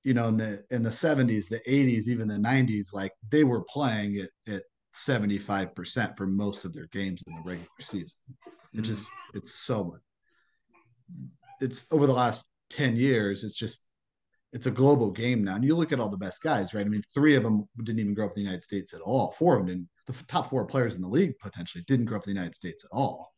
[0.04, 3.64] you know in the in the 70s the 80s even the 90s like they were
[3.64, 4.62] playing at, at
[4.94, 8.18] 75% for most of their games in the regular season
[8.74, 8.84] it Mm.
[8.84, 10.02] just it's so much
[11.62, 13.88] it's over the last 10 years it's just
[14.54, 16.90] it's a global game now and you look at all the best guys right i
[16.90, 19.56] mean three of them didn't even grow up in the united states at all four
[19.56, 22.34] of them didn't the top four players in the league potentially didn't grow up in
[22.34, 23.32] the united states at all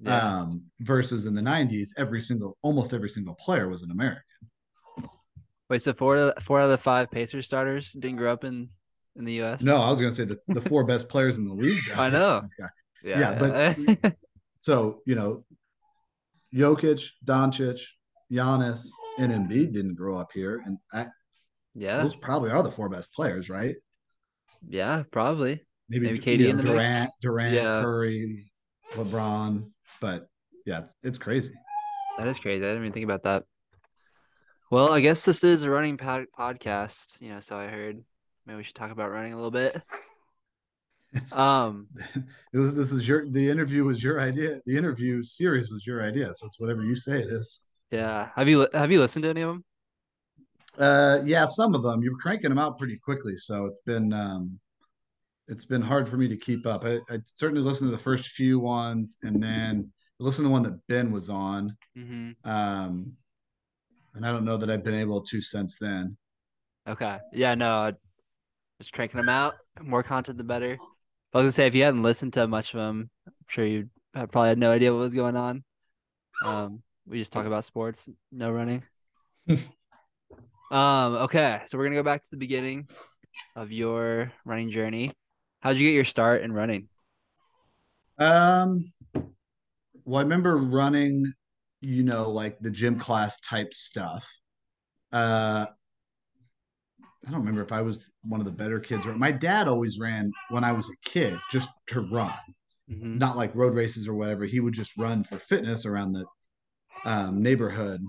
[0.00, 0.40] yeah.
[0.40, 4.22] um versus in the 90s every single almost every single player was an american
[5.70, 8.68] Wait, so four four out of the five Pacers starters didn't grow up in
[9.16, 9.62] in the U.S.
[9.62, 11.82] No, I was going to say the, the four best players in the league.
[11.96, 12.42] I know.
[12.58, 12.66] Yeah.
[13.02, 14.16] Yeah, yeah, but
[14.64, 15.44] So, you know,
[16.54, 17.80] Jokic, Doncic,
[18.32, 18.86] Giannis,
[19.18, 20.62] and Embiid didn't grow up here.
[20.64, 21.06] And I,
[21.74, 23.76] yeah, those probably are the four best players, right?
[24.68, 25.60] yeah, probably.
[25.88, 26.68] Maybe, Maybe you KD know, in mix?
[26.70, 27.82] Durant, Durant, Yeah.
[27.82, 28.50] Curry,
[28.92, 29.70] LeBron.
[30.00, 30.28] But
[30.64, 31.52] yeah, it's, it's crazy.
[32.16, 32.62] That is crazy.
[32.64, 33.44] I didn't even think about that.
[34.70, 38.02] Well, I guess this is a running pod- podcast, you know, so I heard
[38.46, 39.80] maybe we should talk about running a little bit.
[41.14, 41.88] It's, Um,
[42.52, 44.60] it was, this is your, the interview was your idea.
[44.66, 46.32] The interview series was your idea.
[46.34, 47.60] So it's whatever you say it is.
[47.90, 48.30] yeah.
[48.36, 49.64] Have you have you listened to any of them?
[50.78, 52.02] Uh, yeah, some of them.
[52.02, 54.58] You were cranking them out pretty quickly, so it's been um,
[55.46, 56.84] it's been hard for me to keep up.
[56.84, 60.84] I, I certainly listened to the first few ones, and then listened to one that
[60.88, 61.76] Ben was on.
[61.96, 62.48] Mm-hmm.
[62.48, 63.12] Um,
[64.14, 66.16] and I don't know that I've been able to since then.
[66.88, 67.18] Okay.
[67.32, 67.92] Yeah, no,
[68.80, 69.54] just cranking them out.
[69.82, 70.78] More content, the better.
[71.34, 73.90] I was gonna say if you hadn't listened to much of them, I'm sure you
[74.12, 75.64] probably had no idea what was going on.
[76.44, 78.84] Um, we just talk about sports, no running.
[79.48, 79.60] um,
[80.70, 82.88] okay, so we're gonna go back to the beginning
[83.56, 85.10] of your running journey.
[85.58, 86.88] How'd you get your start in running?
[88.16, 88.92] Um,
[90.04, 91.32] well, I remember running,
[91.80, 94.24] you know, like the gym class type stuff.
[95.12, 95.66] Uh,
[97.26, 99.06] I don't remember if I was one of the better kids.
[99.06, 102.32] My dad always ran when I was a kid just to run.
[102.90, 103.18] Mhm.
[103.18, 104.44] not like road races or whatever.
[104.44, 106.26] He would just run for fitness around the
[107.06, 108.02] um, neighborhood.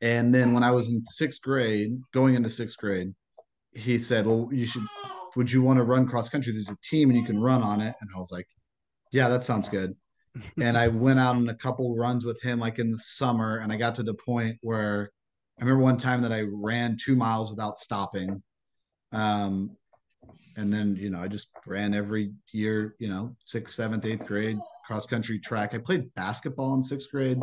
[0.00, 3.14] And then when I was in sixth grade, going into sixth grade,
[3.72, 4.82] he said, "Well, you should.
[5.36, 6.52] Would you want to run cross country?
[6.52, 8.46] There's a team and you can run on it." And I was like,
[9.12, 9.94] "Yeah, that sounds good."
[10.60, 13.72] and I went out on a couple runs with him, like in the summer, and
[13.72, 15.12] I got to the point where
[15.58, 18.42] I remember one time that I ran two miles without stopping.
[19.12, 19.76] Um,
[20.56, 24.58] and then you know I just ran every year, you know, sixth, seventh, eighth grade
[24.86, 25.74] cross country track.
[25.74, 27.40] I played basketball in sixth grade,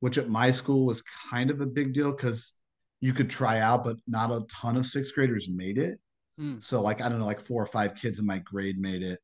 [0.00, 2.54] which at my school was kind of a big deal because
[3.00, 5.98] you could try out, but not a ton of sixth graders made it.
[6.40, 6.62] Mm.
[6.62, 9.20] So like I don't know, like four or five kids in my grade made it.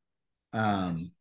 [0.52, 1.12] Um, Nice.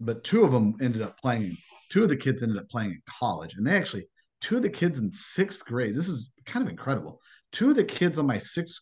[0.00, 1.56] but two of them ended up playing.
[1.90, 4.08] Two of the kids ended up playing in college, and they actually
[4.40, 5.96] two of the kids in sixth grade.
[5.96, 7.20] This is kind of incredible.
[7.52, 8.80] Two of the kids on my sixth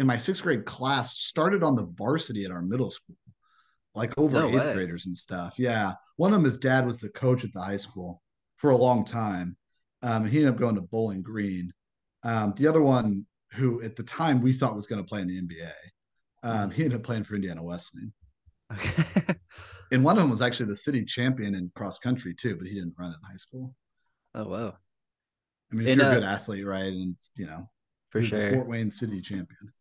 [0.00, 3.16] in my sixth grade class started on the varsity at our middle school,
[3.94, 4.74] like over No eighth way.
[4.74, 5.58] graders and stuff.
[5.58, 8.22] Yeah, one of them, his dad was the coach at the high school
[8.56, 9.56] for a long time.
[10.02, 11.72] Um, he ended up going to Bowling Green.
[12.22, 15.28] Um, the other one, who at the time we thought was going to play in
[15.28, 15.72] the NBA,
[16.42, 18.12] um, he ended up playing for Indiana Wesleyan.
[18.72, 19.34] Okay.
[19.92, 22.74] And one of them was actually the city champion in cross country too, but he
[22.74, 23.74] didn't run in high school.
[24.34, 24.76] oh wow,
[25.72, 27.68] I mean, if In, you're a uh, good athlete, right, and you know,
[28.10, 28.52] for sure.
[28.52, 29.72] Fort Wayne City champion.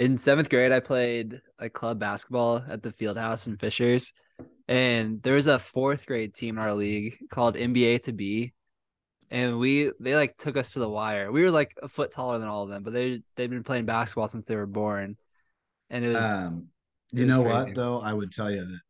[0.00, 4.12] In seventh grade, I played like club basketball at the field house in Fishers.
[4.66, 8.54] And there was a fourth grade team in our league called NBA to be.
[9.30, 11.30] And we they like took us to the wire.
[11.30, 13.84] We were like a foot taller than all of them, but they they'd been playing
[13.84, 15.16] basketball since they were born.
[15.90, 16.68] And it was Um,
[17.12, 17.54] You know crazy.
[17.54, 18.00] what though?
[18.00, 18.80] I would tell you that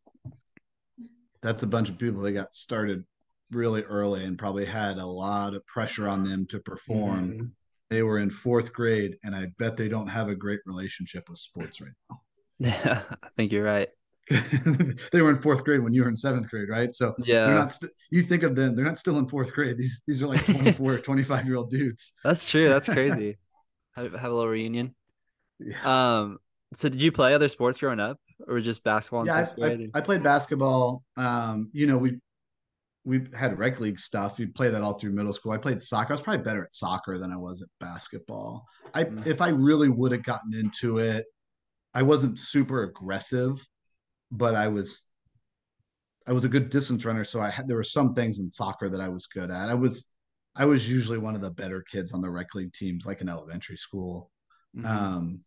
[1.43, 3.05] that's a bunch of people that got started
[3.51, 7.31] really early and probably had a lot of pressure on them to perform.
[7.31, 7.47] Mm-hmm.
[7.91, 11.39] They were in fourth grade, and I bet they don't have a great relationship with
[11.39, 12.21] sports right now.
[12.59, 13.89] Yeah, I think you're right.
[15.13, 16.95] they were in fourth grade when you were in seventh grade, right?
[16.95, 17.73] So yeah, they're not.
[17.73, 19.77] St- you think of them; they're not still in fourth grade.
[19.77, 22.13] These these are like 24, 25 year old dudes.
[22.23, 22.69] That's true.
[22.69, 23.39] That's crazy.
[23.97, 24.95] have, have a little reunion.
[25.59, 26.21] Yeah.
[26.21, 26.39] Um.
[26.75, 29.27] So, did you play other sports growing up, or just basketball?
[29.27, 31.03] yeah, I, I, I, played basketball.
[31.17, 31.71] Um.
[31.73, 32.21] You know, we
[33.11, 34.39] we had rec league stuff.
[34.39, 35.53] We played that all through middle school.
[35.53, 36.13] I played soccer.
[36.13, 38.65] I was probably better at soccer than I was at basketball.
[38.95, 39.27] I mm.
[39.27, 41.27] if I really would have gotten into it,
[41.93, 43.67] I wasn't super aggressive
[44.31, 45.07] but I was
[46.27, 48.89] I was a good distance runner, so I had there were some things in soccer
[48.89, 49.69] that I was good at.
[49.69, 50.07] I was
[50.57, 53.29] I was usually one of the better kids on the rec league teams, like in
[53.29, 54.31] elementary school.
[54.77, 54.87] Mm-hmm.
[54.87, 55.41] Um,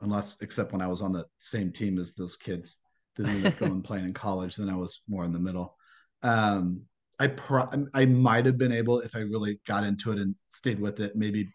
[0.00, 2.78] unless except when I was on the same team as those kids
[3.16, 5.76] that ended up going playing in college, then I was more in the middle.
[6.22, 6.82] Um,
[7.18, 10.80] I pro- I might have been able if I really got into it and stayed
[10.80, 11.48] with it, maybe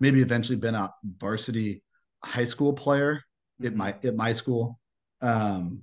[0.00, 1.82] maybe eventually been a varsity
[2.24, 3.22] high school player
[3.62, 3.66] mm-hmm.
[3.66, 4.78] at my at my school.
[5.22, 5.82] Um,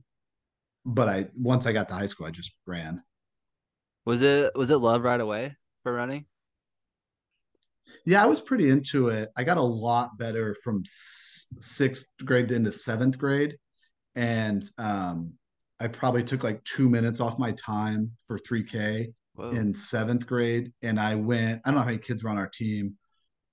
[0.86, 3.02] but I once I got to high school, I just ran.
[4.06, 6.26] Was it was it love right away for running?
[8.06, 9.30] Yeah, I was pretty into it.
[9.38, 13.58] I got a lot better from sixth grade into seventh grade,
[14.16, 15.34] and um,
[15.84, 19.50] I probably took like two minutes off my time for 3K Whoa.
[19.50, 20.72] in seventh grade.
[20.82, 22.96] And I went, I don't know how many kids were on our team,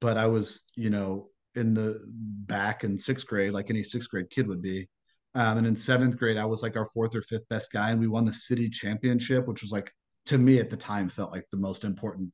[0.01, 4.31] but I was, you know, in the back in sixth grade, like any sixth grade
[4.31, 4.89] kid would be.
[5.35, 7.99] Um, and in seventh grade, I was like our fourth or fifth best guy, and
[7.99, 9.93] we won the city championship, which was like
[10.27, 12.33] to me at the time felt like the most important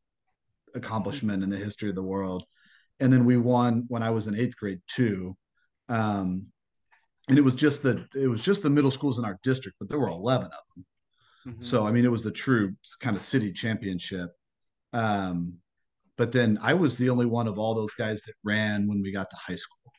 [0.75, 2.45] accomplishment in the history of the world.
[3.01, 5.37] And then we won when I was in eighth grade too.
[5.89, 6.49] Um,
[7.29, 9.89] and it was just the it was just the middle schools in our district, but
[9.89, 10.87] there were eleven of them.
[11.49, 11.63] Mm-hmm.
[11.63, 14.31] So I mean, it was the true kind of city championship.
[14.93, 15.55] Um,
[16.17, 19.13] but then I was the only one of all those guys that ran when we
[19.13, 19.93] got to high school.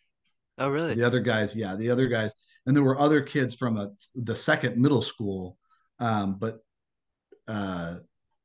[0.58, 0.96] Oh, really?
[0.96, 2.34] The other guys, yeah, the other guys
[2.68, 5.58] and there were other kids from a, the second middle school,
[6.00, 6.60] um, but
[7.48, 7.96] uh,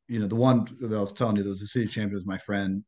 [0.08, 2.24] you know the one that I was telling you, that was the city champion was
[2.24, 2.84] my friend.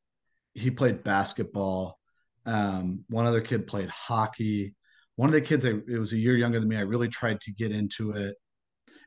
[0.54, 1.98] He played basketball.
[2.46, 4.76] Um, one other kid played hockey.
[5.16, 6.76] One of the kids, I, it was a year younger than me.
[6.76, 8.36] I really tried to get into it.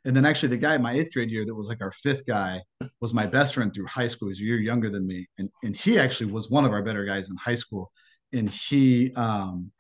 [0.06, 2.26] And then actually, the guy in my eighth grade year that was like our fifth
[2.26, 2.62] guy
[3.02, 4.30] was my best friend through high school.
[4.30, 7.04] He's a year younger than me, and and he actually was one of our better
[7.04, 7.92] guys in high school.
[8.32, 9.72] And he um,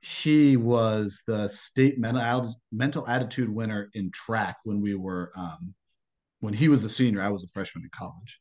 [0.00, 5.74] he was the state mental mental attitude winner in track when we were um,
[6.40, 7.22] when he was a senior.
[7.22, 8.40] I was a freshman in college.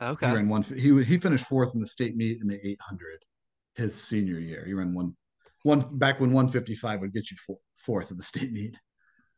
[0.00, 0.28] Okay.
[0.28, 0.62] He ran one.
[0.62, 3.24] He he finished fourth in the state meet in the 800
[3.74, 4.64] his senior year.
[4.64, 5.16] He ran one
[5.62, 8.76] one back when 155 would get you four, fourth of the state meet.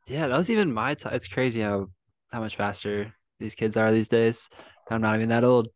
[0.07, 1.15] Yeah, that was even my time.
[1.15, 1.89] It's crazy how
[2.31, 4.49] how much faster these kids are these days.
[4.91, 5.69] I'm not even that old.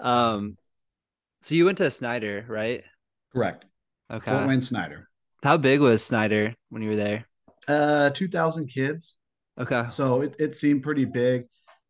[0.00, 0.56] Um,
[1.42, 2.84] so you went to Snider, right?
[3.32, 3.64] Correct.
[4.10, 4.30] Okay.
[4.30, 5.08] Fort Wayne Snider.
[5.42, 7.26] How big was Snider when you were there?
[7.66, 9.18] Uh, two thousand kids.
[9.58, 9.84] Okay.
[9.90, 11.44] So it, it seemed pretty big,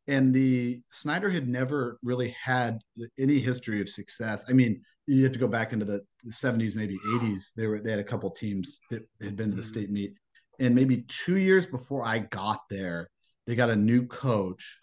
[0.07, 2.81] and the Snider had never really had
[3.19, 4.45] any history of success.
[4.49, 7.53] I mean, you have to go back into the seventies, maybe eighties.
[7.57, 9.69] They were they had a couple teams that had been to the mm-hmm.
[9.69, 10.15] state meet,
[10.61, 13.09] and maybe two years before I got there,
[13.47, 14.79] they got a new coach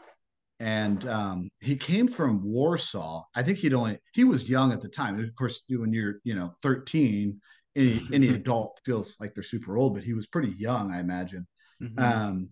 [0.59, 3.23] and um, he came from Warsaw.
[3.35, 5.19] I think he'd only he was young at the time.
[5.19, 7.39] Of course, when you're you know 13,
[7.75, 11.45] any any adult feels like they're super old, but he was pretty young, I imagine.
[11.81, 11.99] Mm-hmm.
[11.99, 12.49] Um,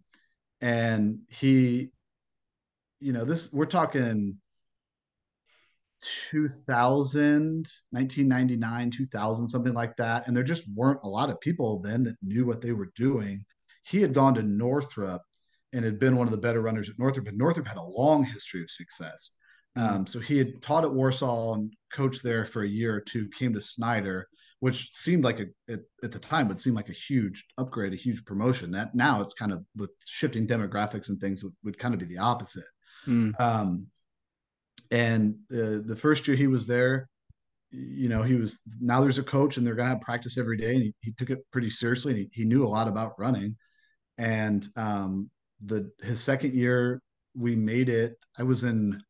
[0.59, 1.91] and he,
[2.99, 4.37] you know, this we're talking
[6.31, 12.03] 2000, 1999, 2000, something like that, and there just weren't a lot of people then
[12.03, 13.43] that knew what they were doing.
[13.83, 15.21] He had gone to Northrop
[15.73, 17.27] and had been one of the better runners at Northrop.
[17.27, 19.31] And Northrop had a long history of success.
[19.77, 19.95] Mm-hmm.
[19.95, 23.27] Um, so he had taught at Warsaw and coached there for a year or two,
[23.37, 24.27] came to Snider,
[24.59, 27.97] which seemed like a at, at the time would seem like a huge upgrade, a
[27.97, 28.71] huge promotion.
[28.71, 32.05] That now it's kind of with shifting demographics and things would, would kind of be
[32.05, 32.63] the opposite.
[33.07, 33.37] Mm.
[33.41, 33.87] Um,
[34.93, 37.09] and uh, the first year he was there,
[37.71, 40.55] you know, he was now there's a coach and they're going to have practice every
[40.55, 40.75] day.
[40.75, 42.11] And he, he took it pretty seriously.
[42.11, 43.57] And he, he knew a lot about running.
[44.19, 45.31] And um,
[45.65, 47.01] the his second year
[47.35, 48.13] we made it.
[48.37, 49.01] I was in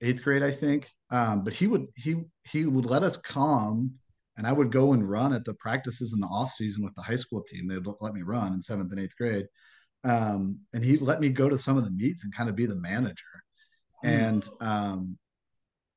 [0.00, 0.88] eighth grade, I think.
[1.10, 3.94] Um, but he would he he would let us come
[4.36, 7.02] and I would go and run at the practices in the off season with the
[7.02, 7.66] high school team.
[7.66, 9.46] They'd let me run in seventh and eighth grade.
[10.04, 12.66] Um, and he'd let me go to some of the meets and kind of be
[12.66, 13.43] the manager.
[14.04, 14.08] Mm.
[14.08, 15.18] And um,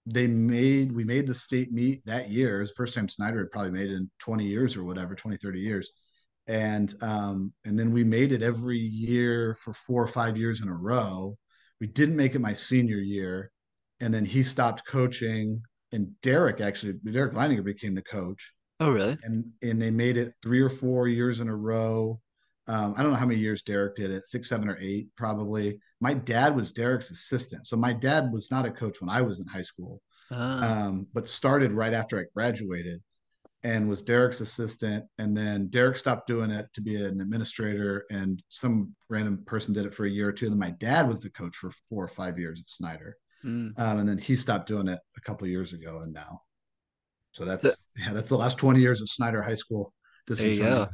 [0.06, 2.58] they made we made the state meet that year.
[2.58, 5.16] It was the first time Snider had probably made it in 20 years or whatever,
[5.16, 5.92] 20, 30 years
[6.48, 10.70] and um, and then we made it every year for four or five years in
[10.70, 11.38] a row.
[11.80, 13.52] We didn't make it my senior year,
[14.00, 19.18] and then he stopped coaching, and Derek actually Derek Leininger became the coach, Oh, really?
[19.24, 22.20] and and they made it three or four years in a row.
[22.68, 25.80] Um, I don't know how many years Derek did it, six, seven, or eight, probably.
[26.02, 29.40] My dad was Derek's assistant, so my dad was not a coach when I was
[29.40, 33.02] in high school, Uh, um, but started right after I graduated
[33.64, 35.06] and was Derek's assistant.
[35.18, 39.86] And then Derek stopped doing it to be an administrator, and some random person did
[39.86, 40.46] it for a year or two.
[40.46, 43.72] And then my dad was the coach for four or five years at Snider, mm.
[43.80, 46.42] um, and then he stopped doing it a couple years ago, and now.
[47.32, 49.94] So that's So- yeah, that's the last twenty years of Snider High School.
[50.28, 50.88] There you go.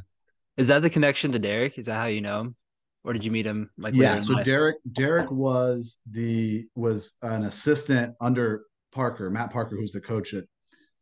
[0.56, 1.78] Is that the connection to Derek?
[1.78, 2.56] Is that how you know him,
[3.02, 4.44] or did you meet him like later yeah so life?
[4.44, 10.44] derek derek was the was an assistant under parker matt parker who's the coach at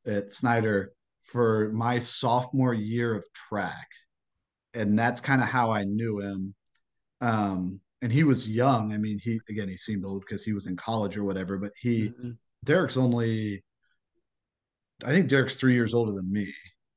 [0.07, 0.93] at snider
[1.23, 3.87] for my sophomore year of track
[4.75, 6.55] and that's kind of how i knew him
[7.21, 10.67] um and he was young i mean he again he seemed old because he was
[10.67, 12.37] in college or whatever but he Mhm.
[12.65, 13.63] derek's only
[15.05, 16.53] i think derek's three years older than me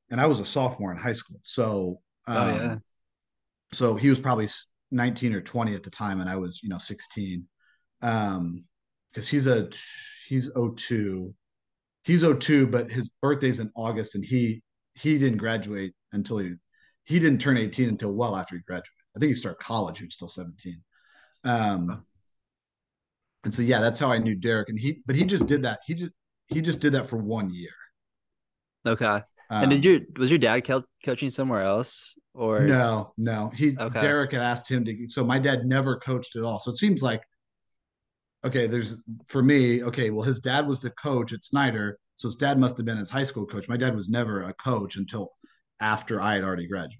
[0.09, 2.77] and i was a sophomore in high school so um, Oh yeah.
[3.73, 4.47] so he was probably
[4.91, 7.45] 19 or 20 at the time and i was you know 16
[8.01, 8.63] um
[9.11, 9.69] because he's a
[10.27, 11.33] he's 02
[12.03, 14.61] he's 02 but his birthday's in august and he
[14.93, 16.53] he didn't graduate until he
[17.03, 18.89] he didn't turn 18 until well after he graduated.
[19.15, 20.81] I think he started college he was still 17
[21.43, 22.05] um
[23.43, 25.79] and so yeah that's how i knew derek and he but he just did that
[25.85, 26.15] he just
[26.47, 27.71] he just did that for one year.
[28.85, 29.21] Okay.
[29.49, 33.51] Um, and did you was your dad co- coaching somewhere else or No, no.
[33.55, 34.01] He Okay.
[34.01, 35.07] Derek had asked him to.
[35.07, 36.59] So my dad never coached at all.
[36.59, 37.21] So it seems like
[38.43, 38.67] okay.
[38.67, 39.83] There's for me.
[39.83, 42.97] Okay, well, his dad was the coach at Snider, so his dad must have been
[42.97, 43.67] his high school coach.
[43.67, 45.31] My dad was never a coach until
[45.79, 46.99] after I had already graduated.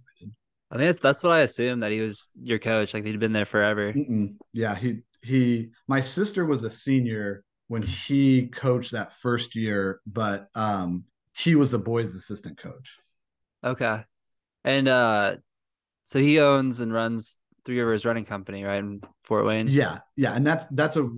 [0.72, 3.34] I think that's that's what I assumed that he was your coach, like he'd been
[3.34, 3.93] there forever.
[3.93, 4.36] Mm-mm.
[4.54, 5.70] Yeah, he he.
[5.88, 11.06] My sister was a senior when he coached that first year, but um,
[11.38, 13.00] he was the boys' assistant coach.
[13.64, 14.04] Okay.
[14.64, 15.38] And uh
[16.04, 19.68] so he owns and runs Three Rivers Running Company, right, in Fort Wayne?
[19.68, 21.10] Yeah, yeah, and that's that's a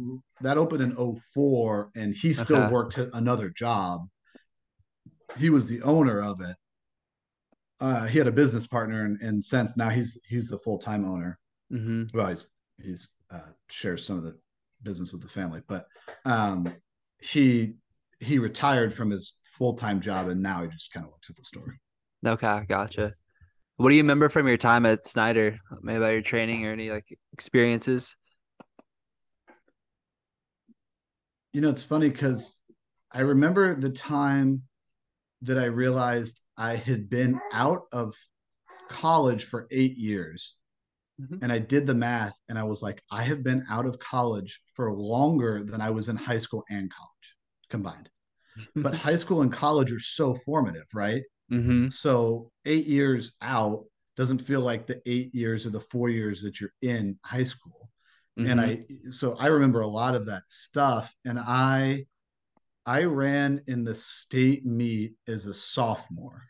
[0.41, 2.72] that opened in 04 and he still Okay.
[2.72, 4.07] worked another job.
[5.38, 6.55] He was the owner of it.
[7.80, 11.05] Uh, he had a business partner, and, and since now he's he's the full time
[11.05, 11.38] owner.
[11.70, 12.47] hmm Well, he's
[12.82, 14.38] he's uh, shares some of the
[14.84, 15.88] business with the family, but
[16.26, 16.74] um,
[17.20, 17.76] he
[18.20, 21.35] he retired from his full time job, and now he just kind of works at
[21.35, 21.75] the store.
[22.25, 23.13] Okay, gotcha.
[23.77, 25.59] What do you remember from your time at Snider?
[25.81, 28.15] Maybe about your training or any like experiences?
[31.53, 32.61] You know, it's funny because
[33.11, 34.63] I remember the time
[35.43, 38.15] that I realized I had been out of
[38.89, 40.57] college for eight years.
[41.21, 41.41] Mhm.
[41.41, 44.61] And I did the math and I was like, I have been out of college
[44.75, 47.35] for longer than I was in high school and college
[47.69, 48.09] combined.
[48.75, 51.23] But high school and college are so formative, right?
[51.49, 53.85] hmm So eight years out
[54.15, 57.89] doesn't feel like the eight years or the four years that you're in high school.
[58.37, 61.15] And i so i remember a lot of that stuff.
[61.25, 62.05] And i
[62.85, 66.43] i ran in the state meet as a sophomore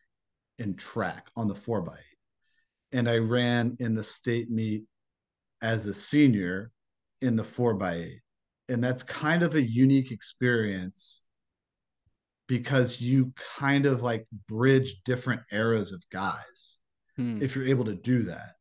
[0.60, 2.00] in track on the 4 by 8
[2.94, 4.84] and i ran in the state meet
[5.62, 6.72] as a senior
[7.22, 8.22] in the 4 by 8
[8.70, 11.22] and that's kind of a unique experience
[12.48, 16.78] because you kind of like bridge different eras of guys
[17.18, 17.42] Hmm.
[17.42, 18.54] if you're able to do that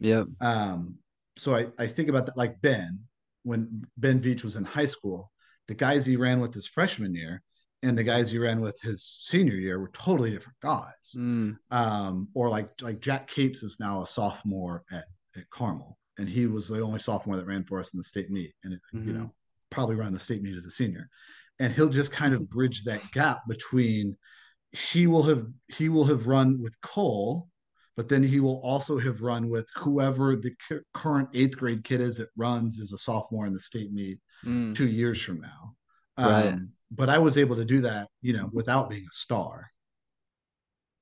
[0.00, 0.26] Yep.
[0.40, 0.96] um,
[1.36, 2.98] so I, I think about that like Ben,
[3.42, 5.30] when Ben Veach was in high school,
[5.68, 7.42] the guys he ran with his freshman year
[7.82, 11.14] and the guys he ran with his senior year were totally different guys.
[11.16, 11.56] Mm.
[11.70, 15.04] Um, or like like Jack Capes is now a sophomore at,
[15.36, 18.30] at Carmel, and he was the only sophomore that ran for us in the state
[18.30, 19.14] meet, and it, you Mhm.
[19.18, 19.34] know
[19.70, 21.08] probably ran the state meet as a senior,
[21.58, 24.16] and he'll just kind of bridge that gap between
[24.72, 27.48] he will have he will have run with Cole,
[27.96, 32.00] but then he will also have run with whoever the cu- current eighth grade kid
[32.00, 34.72] is that runs as a sophomore in the state meet Mm.
[34.72, 35.74] two years from now.
[36.16, 36.52] Right.
[36.52, 39.68] Um, but I was able to do that, you know, without being a star.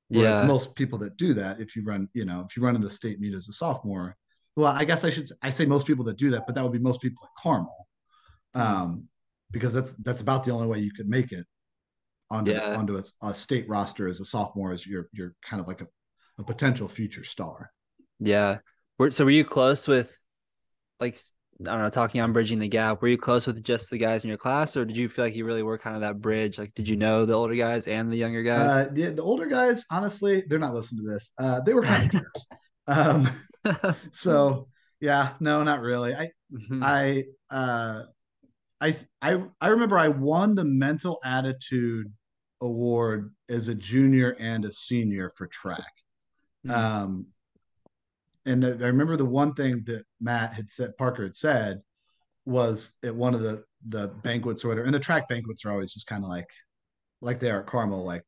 [0.09, 0.47] Whereas Yeah.
[0.47, 2.89] most people that do that, if you run, you know, if you run in the
[2.89, 4.17] state meet as a sophomore,
[4.55, 6.73] well, I guess I should I say most people that do that, but that would
[6.73, 7.87] be most people at Carmel,
[8.55, 8.61] Hmm.
[8.61, 9.09] um,
[9.51, 11.47] because that's that's about the only way you could make it
[12.31, 12.77] onto Yeah.
[12.77, 15.87] onto a, a state roster as a sophomore as you're you're kind of like a,
[16.39, 17.71] a potential future star.
[18.19, 18.59] Yeah.
[18.99, 20.17] Were, so were you close with
[21.01, 21.17] like
[21.61, 23.01] I don't know, talking on bridging the gap?
[23.01, 25.35] Were you close with just the guys in your class, or did you feel like
[25.35, 26.59] you really were kind of that bridge?
[26.59, 28.71] Like, did you know the older guys and the younger guys?
[28.71, 31.33] Uh, the, the older guys, honestly, they're not listening to this.
[31.39, 32.47] Uh, they were kind of jerks.
[32.89, 33.29] Um,
[34.13, 34.69] so
[35.01, 36.15] yeah, no, not really.
[36.15, 36.81] I Mhm.
[36.83, 37.25] I
[37.55, 38.03] uh
[38.81, 42.13] I I I remember I won the mental attitude
[42.61, 45.93] award as a junior and a senior for track.
[46.67, 46.73] Mm.
[46.73, 47.27] Um,
[48.45, 51.81] and I remember the one thing that Matt had said, Parker had said,
[52.45, 54.87] was at one of the the banquets or whatever.
[54.87, 56.49] And the track banquets are always just kind of like
[57.21, 58.23] like they are at Carmel, like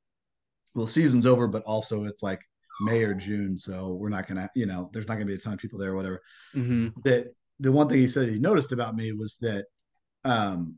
[0.74, 2.40] well, the season's over, but also it's like
[2.80, 5.52] May or June, so we're not gonna, you know, there's not gonna be a ton
[5.54, 6.22] of people there or whatever.
[6.52, 9.66] hmm That the one thing he said he noticed about me was that
[10.24, 10.76] um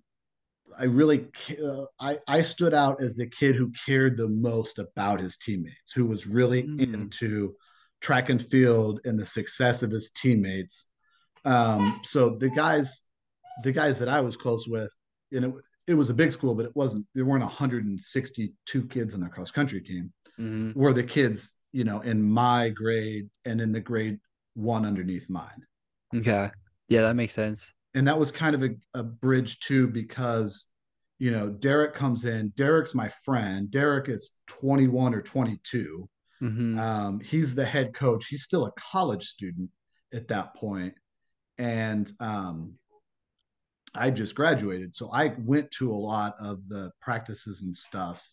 [0.79, 1.27] I really
[1.65, 5.93] uh, I I stood out as the kid who cared the most about his teammates,
[5.95, 6.81] who was really Mm.
[6.81, 7.57] into
[8.01, 10.87] track and field and the success of his teammates.
[11.45, 13.03] Um, so the guys,
[13.65, 14.91] the guys that I was close with,
[15.31, 17.07] you know, it was a big school, but it wasn't.
[17.15, 20.13] There weren't 162 kids on the cross country team.
[20.37, 24.19] hmm Were the kids, you know, in my grade and in the grade
[24.55, 25.63] one underneath mine
[26.15, 26.51] Okay.
[26.89, 27.73] Yeah, that makes sense.
[27.95, 30.69] And that was kind of a, a bridge too because
[31.19, 37.21] you know derek comes in derek's my friend derek is 21 or 22 hmm um,
[37.21, 39.69] he's the head coach he's still a college student
[40.13, 40.95] at that point.
[41.59, 42.75] And um,
[43.95, 48.25] i just graduated so i went to a lot of the practices and stuff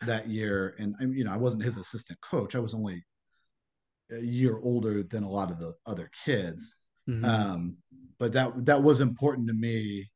[0.00, 0.74] that year.
[0.78, 3.04] And you know i wasn't his assistant coach i was only
[4.10, 6.76] a year older than a lot of the other kids.
[7.06, 7.76] Hmm Um,
[8.18, 10.10] but that that was important to me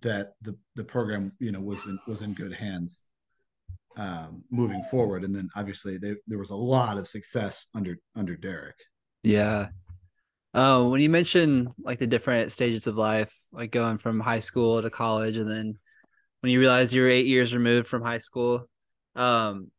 [0.00, 3.06] that the the program you know was in was in good hands
[3.96, 5.24] um, moving forward.
[5.24, 8.76] And then obviously they, there was a lot of success under under Derek.
[9.22, 9.68] Yeah.
[10.54, 14.82] Oh, when you mentioned like the different stages of life, like going from high school
[14.82, 15.78] to college, and then
[16.40, 18.68] when you realize you were eight years removed from high school,
[19.14, 19.70] um,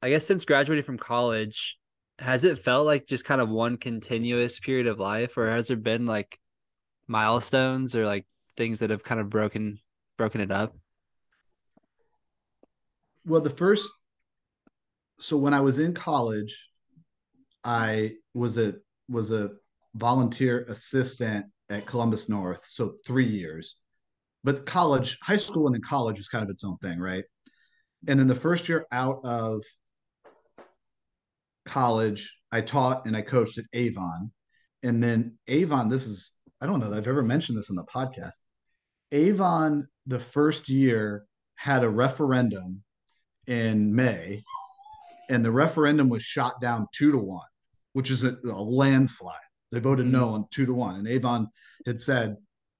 [0.00, 1.78] I guess since graduating from college,
[2.22, 5.76] has it felt like just kind of one continuous period of life, or has there
[5.76, 6.38] been like
[7.08, 9.78] milestones or like things that have kind of broken
[10.16, 10.74] broken it up?
[13.26, 13.92] Well, the first
[15.20, 16.56] so when I was in college,
[17.64, 18.74] I was a
[19.08, 19.50] was a
[19.94, 23.76] volunteer assistant at Columbus North, so three years.
[24.44, 27.24] But college, high school, and then college is kind of its own thing, right?
[28.08, 29.62] and then the first year out of
[31.64, 34.30] college, I taught and I coached at Avon.
[34.82, 37.84] And then Avon, this is, I don't know that I've ever mentioned this in the
[37.84, 38.36] podcast.
[39.12, 41.24] Avon, the first year,
[41.56, 42.82] had a referendum
[43.46, 44.42] in May,
[45.28, 47.46] and the referendum was shot down two to one,
[47.92, 49.36] which is a, a landslide.
[49.70, 50.96] They voted Mm, no on two to one.
[50.96, 51.48] And Avon
[51.86, 52.36] had said,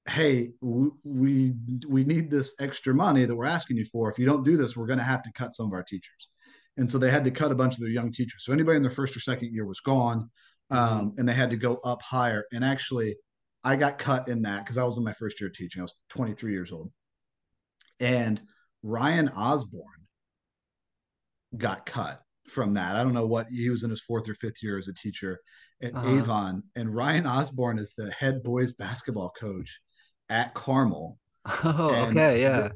[0.09, 1.55] Hey, we
[1.87, 4.11] we need this extra money that we're asking you for.
[4.11, 6.29] If you don't do this, we're going to have to cut some of our teachers.
[6.77, 8.45] And so they had to cut a bunch of their young teachers.
[8.45, 10.31] So anybody in their first or second year was gone,
[10.71, 12.45] hmm um, and they had to go up higher.
[12.53, 13.17] And actually,
[13.65, 15.81] I got cut in that because I was in my first year of teaching.
[15.81, 16.91] I was 23 years old,
[18.01, 18.41] and
[18.83, 20.07] Ryan Osborne
[21.57, 22.97] got cut from that.
[22.97, 25.41] I don't know what he was in his fourth or fifth year as a teacher
[25.83, 29.81] at Uh, Avon, and Ryan Osborne is the head boys basketball coach
[30.29, 31.19] at Carmel.
[31.65, 32.69] oh, And okay, yeah.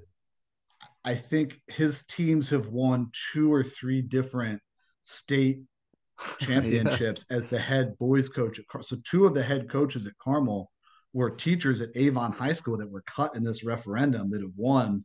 [1.07, 4.61] I think his teams have won two or three different
[5.05, 5.61] state
[6.19, 6.37] Yeah.
[6.47, 10.13] championships as the head boys coach at Car- so two of the head coaches at
[10.19, 10.71] Carmel
[11.13, 15.05] were teachers at Avon High School that were cut in this referendum that have won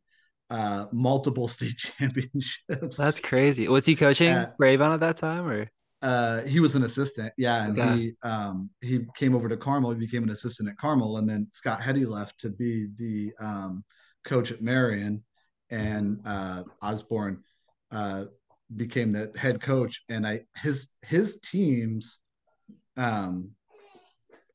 [0.50, 2.98] uh, multiple state championships.
[2.98, 3.68] That's crazy.
[3.68, 5.70] Was he coaching at for Avon at that time or?
[6.02, 7.96] uh, he was an assistant, yeah, and Okay.
[7.98, 9.92] he um, he came over to Carmel.
[9.92, 13.84] He became an assistant at Carmel, and then Scott Heady left to be the um,
[14.26, 15.24] coach at Marion,
[15.72, 17.44] and uh, Osborne
[17.92, 18.26] uh,
[18.76, 20.04] became the head coach.
[20.10, 22.20] And I his his teams
[22.98, 23.52] um,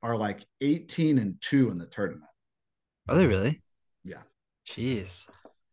[0.02, 2.30] are like eighteen and two in the tournament.
[3.08, 3.62] Are they really?
[4.04, 4.22] Yeah.
[4.68, 5.28] Jeez.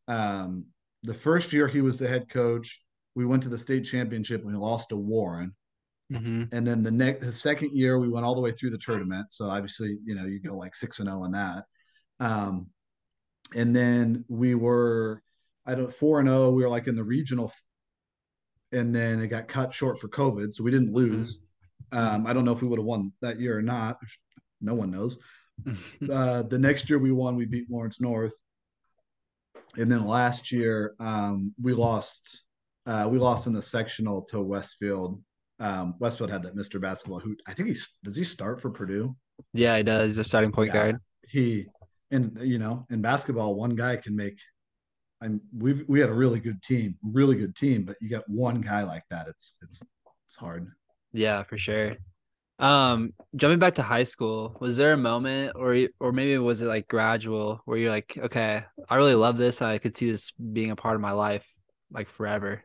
[0.08, 0.66] Um,
[1.04, 2.82] the first year he was the head coach,
[3.16, 5.54] we went to the state championship and we lost to Warren.
[6.12, 8.78] hmm and then the next the second year we went all the way through the
[8.78, 11.64] tournament so obviously you know you go like six and zero in that
[12.20, 12.68] um
[13.56, 15.22] and then we were
[15.66, 17.52] i don't four and zero we were like in the regional
[18.72, 21.40] and then it got cut short for covid so we didn't hmm lose
[21.92, 23.98] um i don't know if we would have won that year or not
[24.62, 25.18] no one knows
[26.12, 28.34] uh the next year we won we beat lawrence north
[29.78, 32.44] and then last year um we lost
[32.86, 35.22] uh we lost in the sectional to westfield
[35.60, 36.82] um, Westfield had that Mr.
[36.82, 39.16] Basketball who I think he does he start for Purdue?
[39.54, 40.12] Yeah, he does.
[40.12, 41.00] He's a starting point Yeah, guard.
[41.30, 41.68] he
[42.12, 44.38] and you know in basketball one guy can make.
[45.24, 48.62] I'm we've we had a really good team, really good team, but you got one
[48.62, 49.28] guy like that.
[49.28, 49.82] It's it's
[50.26, 50.68] it's hard.
[51.14, 51.96] Yeah, for sure.
[52.60, 56.68] Um, jumping back to high school, was there a moment or or maybe was it
[56.68, 59.62] like gradual where you're like, okay, I really love this.
[59.62, 61.50] I could see this being a part of my life
[61.92, 62.64] like forever.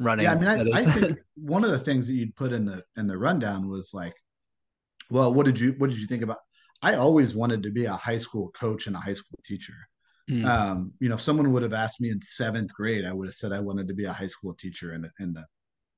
[0.00, 0.24] Running.
[0.24, 2.84] Yeah, I mean, I, I think one of the things that you'd put in the
[2.96, 4.14] in the rundown was like,
[5.10, 6.38] well, what did you what did you think about?
[6.82, 9.74] I always wanted to be a high school coach and a high school teacher.
[10.28, 13.28] Mm, Um, you know, if someone would have asked me in seventh grade, I would
[13.28, 15.46] have said I wanted to be a high school teacher and and the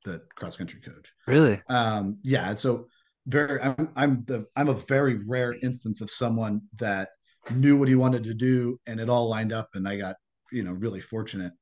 [0.05, 1.13] the cross country coach.
[1.27, 1.61] really?
[1.69, 2.87] Um, yeah, so
[3.27, 7.11] very, I'm I'm the I'm a very rare instance of someone that
[7.55, 10.17] knew what he wanted to do and it all lined up, and I got
[10.53, 11.53] you know really fortunate.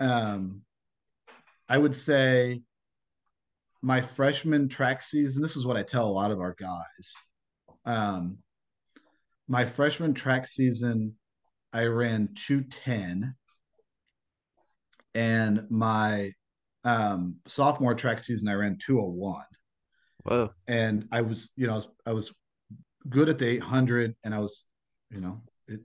[0.00, 0.62] Um,
[1.68, 2.62] I would say
[3.82, 5.42] my freshman track season.
[5.42, 7.12] This is what I tell a lot of our guys.
[7.84, 8.38] Um,
[9.48, 11.14] my freshman track season,
[11.72, 13.34] I ran two ten,
[15.14, 16.32] and my
[16.84, 19.44] um, sophomore track season, I ran two oh one.
[20.24, 20.50] Whoa.
[20.68, 22.34] And I was, you know, I was, I was
[23.08, 24.66] good at the 800 and I was,
[25.10, 25.80] you know, it,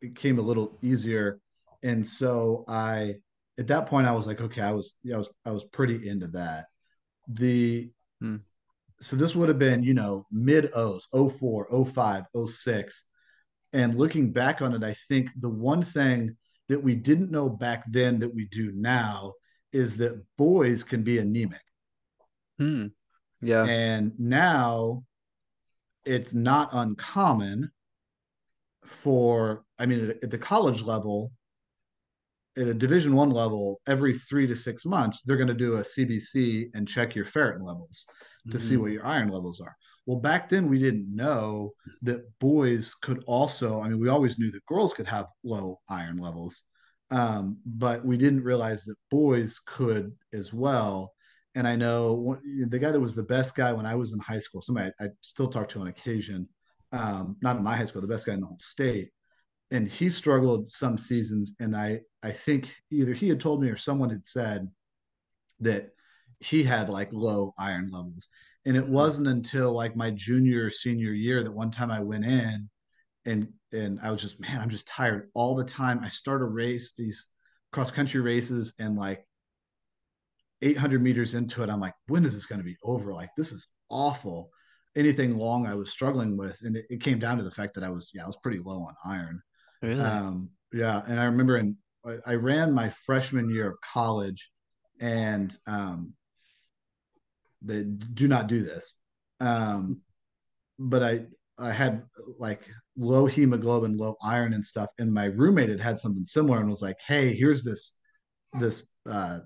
[0.00, 1.38] it came a little easier.
[1.82, 3.16] And so I,
[3.58, 6.08] at that point, I was like, okay, I was, yeah, I was, I was pretty
[6.08, 6.66] into that.
[7.28, 7.90] The,
[8.22, 8.40] Mm,
[9.00, 13.04] so this would have been, you know, mid O's, oh 04, oh 05, oh 06.
[13.72, 16.36] And looking back on it, I think the one thing
[16.68, 19.34] that we didn't know back then that we do now
[19.72, 21.60] is that boys can be anemic.
[22.60, 22.90] mm,
[23.42, 23.64] yeah.
[23.64, 25.04] And now
[26.04, 27.70] it's not uncommon
[28.84, 31.30] for i mean at, at the college level
[32.58, 35.82] at a division one level every three to six months they're going to do a
[35.82, 38.06] cbc and check your ferritin levels
[38.50, 39.76] to see hmm what your iron levels are.
[40.06, 44.50] Well back then we didn't know that boys could also i mean we always knew
[44.52, 46.62] that girls could have low iron levels
[47.10, 51.14] um, but we didn't realize that boys could as well.
[51.54, 52.38] And i know
[52.68, 55.04] the guy that was the best guy when i was in high school somebody i,
[55.04, 56.48] I still talk to on occasion
[56.92, 59.10] um, not in my high school the best guy in the whole state
[59.70, 63.76] and he struggled some seasons and i i think either he had told me or
[63.76, 64.68] someone had said
[65.60, 65.90] that
[66.40, 68.28] he had like low iron levels.
[68.66, 68.92] And it mm-hmm.
[68.92, 72.68] wasn't until like my junior or senior year that one time i went in
[73.24, 76.00] and and i was just man i'm just tired all the time.
[76.02, 77.28] I start a race these
[77.72, 79.24] cross country races and like
[80.62, 83.12] 800 meters into it i'm like when is this going to be over?
[83.12, 84.50] Like this is awful.
[84.96, 87.84] Anything long i was struggling with and it, it came down to the fact that
[87.84, 89.40] i was yeah i was pretty low on iron
[89.82, 90.00] Really?
[90.00, 91.76] um, yeah, and I remember in
[92.26, 94.50] I, ran my freshman year of college,
[95.00, 96.14] and um,
[97.62, 98.96] they do not do this.
[99.40, 100.00] Um,
[100.78, 101.26] but I
[101.58, 102.02] I had
[102.38, 102.62] like
[102.96, 106.82] low hemoglobin, low iron and stuff, and my roommate had had something similar and was
[106.82, 107.96] like, "Hey, here's this
[108.58, 109.40] this uh,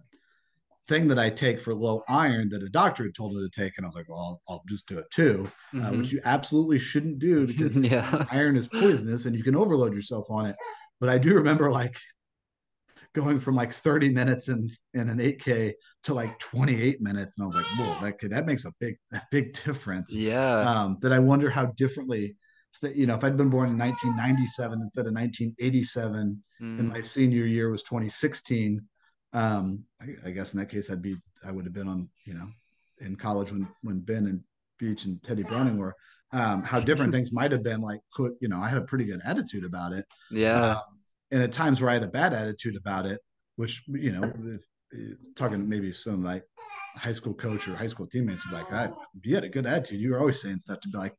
[0.89, 3.75] thing that I take for low iron that a doctor had told me to take,"
[3.77, 4.19] and I was like, "Well,
[4.49, 8.27] I'll, I'll just do it too," uh, hmm which you absolutely shouldn't do because Yeah.
[8.31, 10.57] iron is poisonous and you can overload yourself on it.
[11.01, 11.97] But I do remember like
[13.15, 15.75] going from like 30 minutes in in an 8K
[16.05, 17.35] to like 28 minutes.
[17.37, 20.19] And I was like, whoa, that could, that makes a big, a big difference.
[20.19, 20.67] Yeah.
[20.67, 22.37] Um, that I wonder how differently
[22.81, 26.43] that, you know, if I'd been born in 1997 instead of 1987
[26.79, 28.81] and Mm, my senior year was 2016,
[29.33, 32.35] um, I, I guess in that case, I'd be, I would have been on, you
[32.35, 32.47] know,
[33.01, 34.41] in college when, when Ben and
[34.79, 35.95] Beach and Teddy Browning were,
[36.33, 39.05] um, how different things might have been like, could, you know, I had a pretty
[39.05, 40.05] good attitude about it.
[40.31, 40.73] yeah.
[40.73, 40.83] Um,
[41.31, 43.21] and at times where I had a bad attitude about it,
[43.57, 44.61] which you know, if,
[45.35, 46.45] talking maybe some like
[46.95, 48.91] high school coach or high school teammates would be like, I,
[49.23, 50.01] you had a good attitude.
[50.01, 51.15] You were always saying stuff to be like,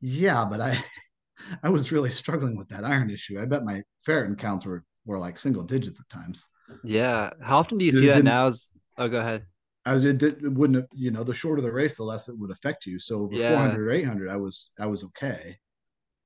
[0.00, 0.78] yeah, but I,
[1.62, 3.40] I was really struggling with that iron issue.
[3.40, 6.44] I bet my ferritin counts were were like single digits at times.
[6.84, 7.30] Yeah.
[7.40, 8.46] How often do you see that now?
[8.46, 9.46] Is oh, go ahead.
[9.84, 10.04] I was.
[10.04, 10.76] It, did, it wouldn't.
[10.76, 12.98] Have, you know, the shorter the race, the less it would affect you.
[12.98, 14.70] So over Yeah, 400 or 800, I was.
[14.78, 15.56] I was okay.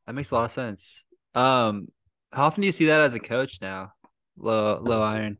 [0.07, 1.05] that makes a lot of sense.
[1.35, 1.89] Um,
[2.33, 3.93] how often do you see that as a coach now?
[4.37, 5.39] Low low iron.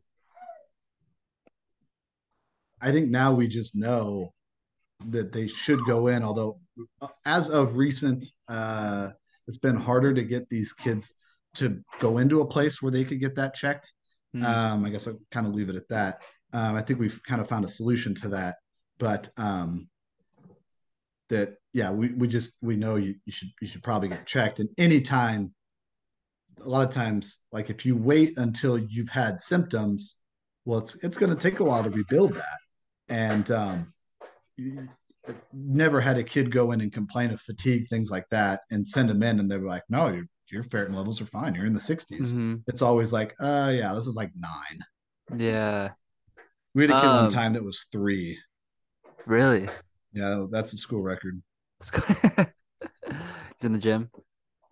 [2.81, 4.33] I think now we just know
[5.07, 6.23] that they should go in.
[6.23, 6.59] Although,
[7.01, 9.09] uh, as of recent, uh,
[9.47, 11.15] it's been harder to get these kids
[11.55, 13.93] to go into a place where they could get that checked.
[14.33, 14.45] Hmm.
[14.45, 16.21] Um, I guess I'll kind of leave it at that.
[16.53, 18.55] Um, I think we've kind of found a solution to that,
[18.99, 19.89] but um,
[21.29, 24.59] that yeah, we, we just we know you, you should you should probably get checked.
[24.59, 25.53] And anytime,
[26.63, 30.17] a lot of times, like if you wait until you've had symptoms,
[30.65, 32.59] well, it's it's going to take a while to rebuild that.
[33.09, 33.87] And um,
[35.53, 39.09] never had a kid go in and complain of fatigue, things like that, and send
[39.09, 41.55] them in, and they were like, "No, your your ferritin levels are fine.
[41.55, 45.39] You're in the 60s." hmm It's always like, "Uh, yeah, this is like nine.
[45.39, 45.91] Yeah.
[46.73, 48.37] We had a kid one Um, time that was three.
[49.25, 49.67] really?
[50.13, 51.41] Yeah, that's a school record.
[51.93, 51.95] He's
[53.63, 54.09] in the gym.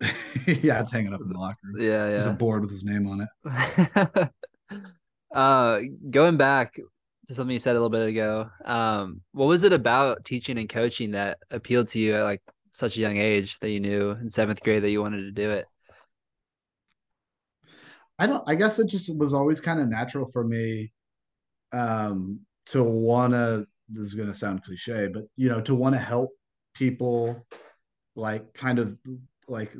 [0.46, 1.80] yeah, it's hanging up in the locker room.
[1.80, 2.10] Yeah, yeah.
[2.10, 4.30] There's a board with his name on it.
[5.32, 6.74] Uh, going back
[7.28, 10.68] to something you said a little bit ago, um, what was it about teaching and
[10.68, 14.28] coaching that appealed to you at like such a young age that you knew in
[14.28, 15.66] seventh grade that you wanted to do it?
[18.20, 18.44] I don't.
[18.46, 20.92] I guess it just was always kind of natural for me
[21.72, 23.66] um, to want to.
[23.88, 26.30] This is to sound cliche, but you know, to want to help
[26.74, 27.46] people,
[28.14, 28.98] like kind of
[29.48, 29.74] like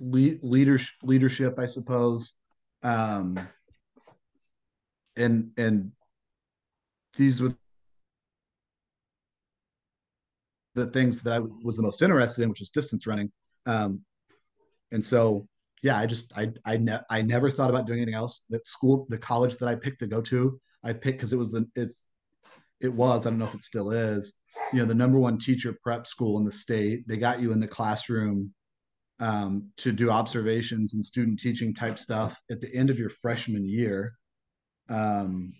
[0.00, 2.34] lead, leadership, leadership, I suppose.
[2.82, 3.38] Um,
[5.16, 5.92] and and
[7.16, 7.54] these were
[10.74, 13.30] the things that I was the most interested in, which was distance running.
[13.66, 14.00] Um,
[14.90, 15.46] and so,
[15.84, 18.46] yeah, I just I I ne- I never thought about doing anything else.
[18.48, 21.52] That school, the college that I picked to go to, I picked because it was
[21.52, 22.06] the it's
[22.80, 24.34] it was I don't know if it still is.
[24.72, 27.06] You know, the number one teacher prep school in the state.
[27.06, 28.54] They got you in the classroom
[29.20, 33.68] um, to do observations and student teaching type stuff at the end of your freshman
[33.68, 34.14] year.
[34.88, 35.52] Um,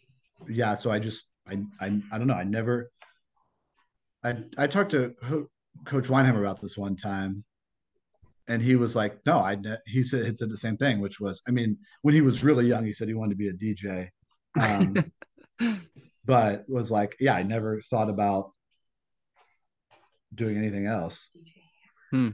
[0.48, 2.32] yeah, so I just I I I don't know.
[2.32, 2.90] I never
[4.24, 5.14] I I talked to
[5.84, 7.44] Coach Weinheimer about this one time,
[8.48, 11.42] and he was like, "No, I." He said he said the same thing, which was,
[11.48, 14.08] I mean, when he was really young, he said he wanted to be a DJ,
[14.60, 14.94] um,
[16.24, 18.52] but was like, "Yeah, I never thought about
[20.34, 21.28] doing anything else."
[22.10, 22.30] Hmm.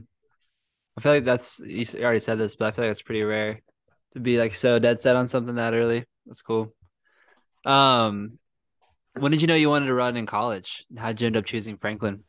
[0.97, 3.61] I feel like that's you already said this, but I feel like it's pretty rare
[4.13, 6.05] to be like so dead set on something that early.
[6.25, 6.73] That's cool.
[7.65, 8.37] Um,
[9.17, 10.85] when did you know you wanted to run in college?
[10.97, 12.23] How'd you end up choosing Franklin?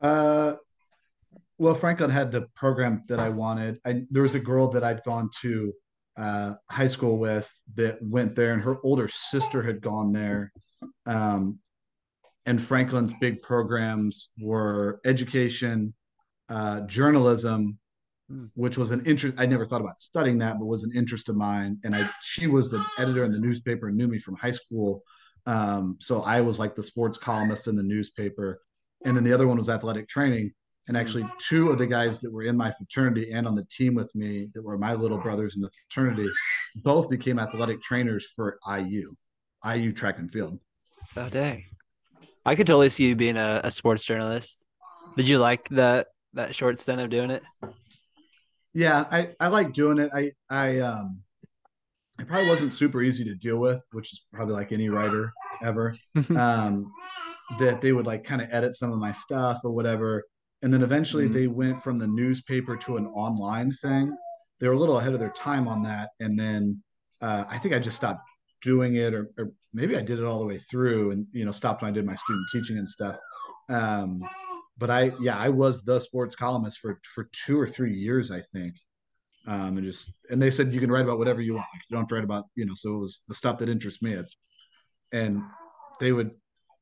[0.00, 0.54] Uh,
[1.58, 3.80] well, Franklin had the program that I wanted.
[3.84, 5.72] I, there was a girl that I'd gone to
[6.16, 10.52] uh, high school with that went there, and her older sister had gone there.
[11.06, 11.58] Um,
[12.46, 15.94] and Franklin's big programs were education,
[16.48, 17.78] uh, journalism,
[18.28, 18.46] hmm.
[18.54, 19.36] which was an interest.
[19.38, 21.78] I never thought about studying that, but was an interest of mine.
[21.84, 25.02] And I, she was the editor in the newspaper and knew me from high school.
[25.46, 28.60] Um, so I was like the sports columnist in the newspaper.
[29.04, 30.52] And then the other one was athletic training.
[30.88, 33.94] And actually, two of the guys that were in my fraternity and on the team
[33.94, 36.28] with me, that were my little brothers in the fraternity,
[36.76, 39.14] both became athletic trainers for IU,
[39.64, 40.58] IU track and field.
[41.16, 41.64] Oh, dang.
[42.46, 44.64] I could totally see you being a, a sports journalist.
[45.16, 47.42] Did you like that that short stint of doing it?
[48.72, 50.10] Yeah, I, I like doing it.
[50.14, 51.20] I I um
[52.18, 55.32] it probably wasn't super easy to deal with, which is probably like any writer
[55.62, 55.94] ever.
[56.36, 56.92] um,
[57.58, 60.24] that they would like kind of edit some of my stuff or whatever.
[60.62, 61.34] And then eventually mm-hmm.
[61.34, 64.16] they went from the newspaper to an online thing.
[64.60, 66.10] They were a little ahead of their time on that.
[66.20, 66.82] And then
[67.20, 68.28] uh, I think I just stopped
[68.62, 71.52] doing it, or, or, maybe I did it all the way through and, you know,
[71.52, 73.16] stopped when I did my student teaching and stuff.
[73.68, 74.26] Um,
[74.78, 78.40] but I, yeah, I was the sports columnist for, for two or three years, I
[78.40, 78.74] think.
[79.46, 81.66] Um, and just, and they said you can write about whatever you want.
[81.74, 84.02] You don't have to write about, you know, so it was the stuff that interests
[84.02, 84.12] me.
[84.12, 84.36] It's,
[85.12, 85.42] and
[86.00, 86.30] they would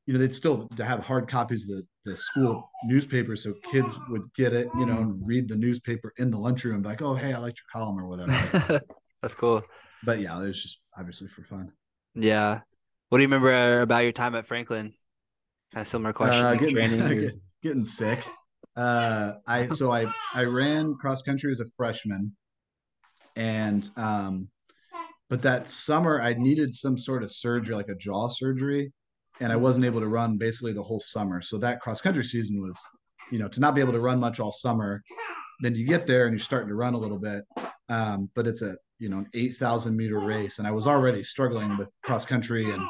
[0.07, 4.23] you know, they'd still have hard copies of the, the school newspaper so kids would
[4.35, 7.37] get it, you know, and read the newspaper in the lunchroom, like, oh, hey, I
[7.37, 8.81] liked your column or whatever.
[9.21, 9.63] That's cool.
[10.05, 11.73] But yeah, it was just obviously for fun.
[12.15, 12.61] Yeah.
[13.09, 14.93] What do you remember about your time at Franklin?
[15.73, 16.45] Kind of similar question.
[16.45, 18.25] Uh, getting, training, getting sick.
[18.77, 22.35] Uh, I so I I ran cross country as a freshman,
[23.35, 24.49] and um,
[25.29, 28.93] but that summer I needed some sort of surgery, like a jaw surgery,
[29.39, 31.41] and I wasn't able to run basically the whole summer.
[31.41, 32.79] So that cross country season was,
[33.31, 35.03] you know, to not be able to run much all summer.
[35.61, 37.43] Then you get there and you're starting to run a little bit,
[37.89, 41.23] um, but it's a you know an eight thousand meter race, and I was already
[41.23, 42.81] struggling with cross country, and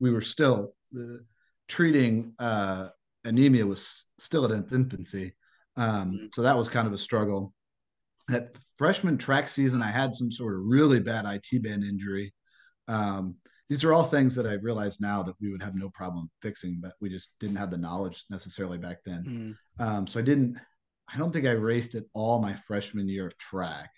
[0.00, 1.18] we were still uh,
[1.68, 2.88] treating uh,
[3.24, 5.34] anemia was still at its infancy,
[5.76, 6.26] um, mm-hmm.
[6.32, 7.52] so that was kind of a struggle.
[8.28, 12.32] That freshman track season, I had some sort of really bad IT band injury.
[12.86, 13.36] Um,
[13.72, 16.76] these are all things that I realize now that we would have no problem fixing,
[16.78, 19.56] but we just didn't have the knowledge necessarily back then.
[19.80, 19.82] Mm.
[19.82, 20.58] Um, so I didn't,
[21.08, 23.88] I don't think I raced it all my freshman year of track.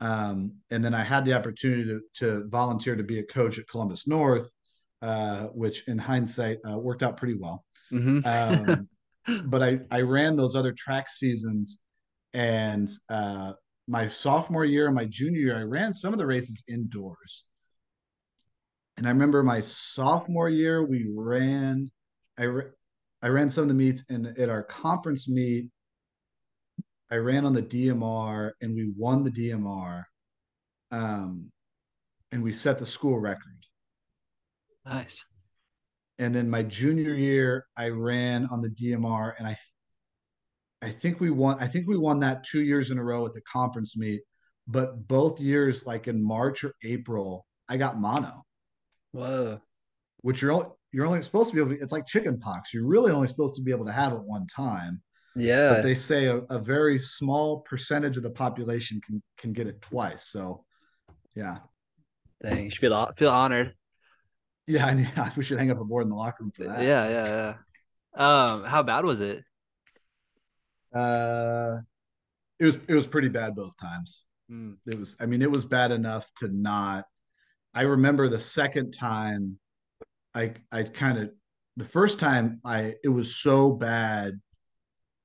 [0.00, 3.68] Um, and then I had the opportunity to, to volunteer to be a coach at
[3.68, 4.50] Columbus North,
[5.02, 7.64] uh, which in hindsight uh, worked out pretty well.
[7.92, 8.26] Mm-hmm.
[8.26, 8.88] um,
[9.48, 11.78] but I, I ran those other track seasons
[12.34, 13.52] and uh,
[13.86, 17.44] my sophomore year and my junior year, I ran some of the races indoors.
[19.00, 21.90] And I remember my sophomore year, we ran,
[22.38, 22.48] I,
[23.22, 25.70] I ran some of the meets, and at our conference meet,
[27.10, 30.04] I ran on the DMR and we won the DMR.
[30.90, 31.50] Um,
[32.30, 33.64] and we set the school record.
[34.84, 35.24] Nice.
[36.18, 39.56] and then my junior year I ran on the DMR and I
[40.82, 43.32] I think we won I think we won that 2 years in a row at
[43.32, 44.20] the conference meet
[44.66, 48.44] but both years like in March or April I got mono.
[49.12, 49.60] Whoa.
[50.22, 52.74] Which you're only, you're only supposed to be able to it's like chicken pox.
[52.74, 55.02] You're really only supposed to be able to have it one time.
[55.36, 55.74] Yeah.
[55.74, 59.80] But they say a, a very small percentage of the population can can get it
[59.80, 60.28] twice.
[60.28, 60.64] So
[61.34, 61.58] yeah.
[62.42, 63.74] Dang, you should feel feel honored.
[64.66, 66.82] Yeah, yeah, we should hang up a board in the locker room for that.
[66.82, 67.54] Yeah, yeah, yeah.
[68.14, 69.42] Um, how bad was it?
[70.92, 71.78] Uh,
[72.58, 74.24] it was it was pretty bad both times.
[74.50, 74.76] Mm.
[74.86, 77.04] It was, I mean, it was bad enough to not.
[77.74, 79.58] I remember the second time,
[80.34, 81.30] I I kind of
[81.76, 84.40] the first time I it was so bad.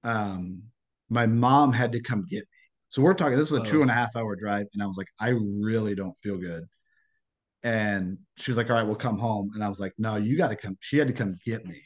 [0.03, 0.63] Um,
[1.09, 2.45] my mom had to come get me.
[2.89, 3.37] So we're talking.
[3.37, 5.95] This is a two and a half hour drive, and I was like, I really
[5.95, 6.63] don't feel good.
[7.63, 9.51] And she was like, All right, we'll come home.
[9.55, 10.77] And I was like, No, you got to come.
[10.81, 11.81] She had to come get me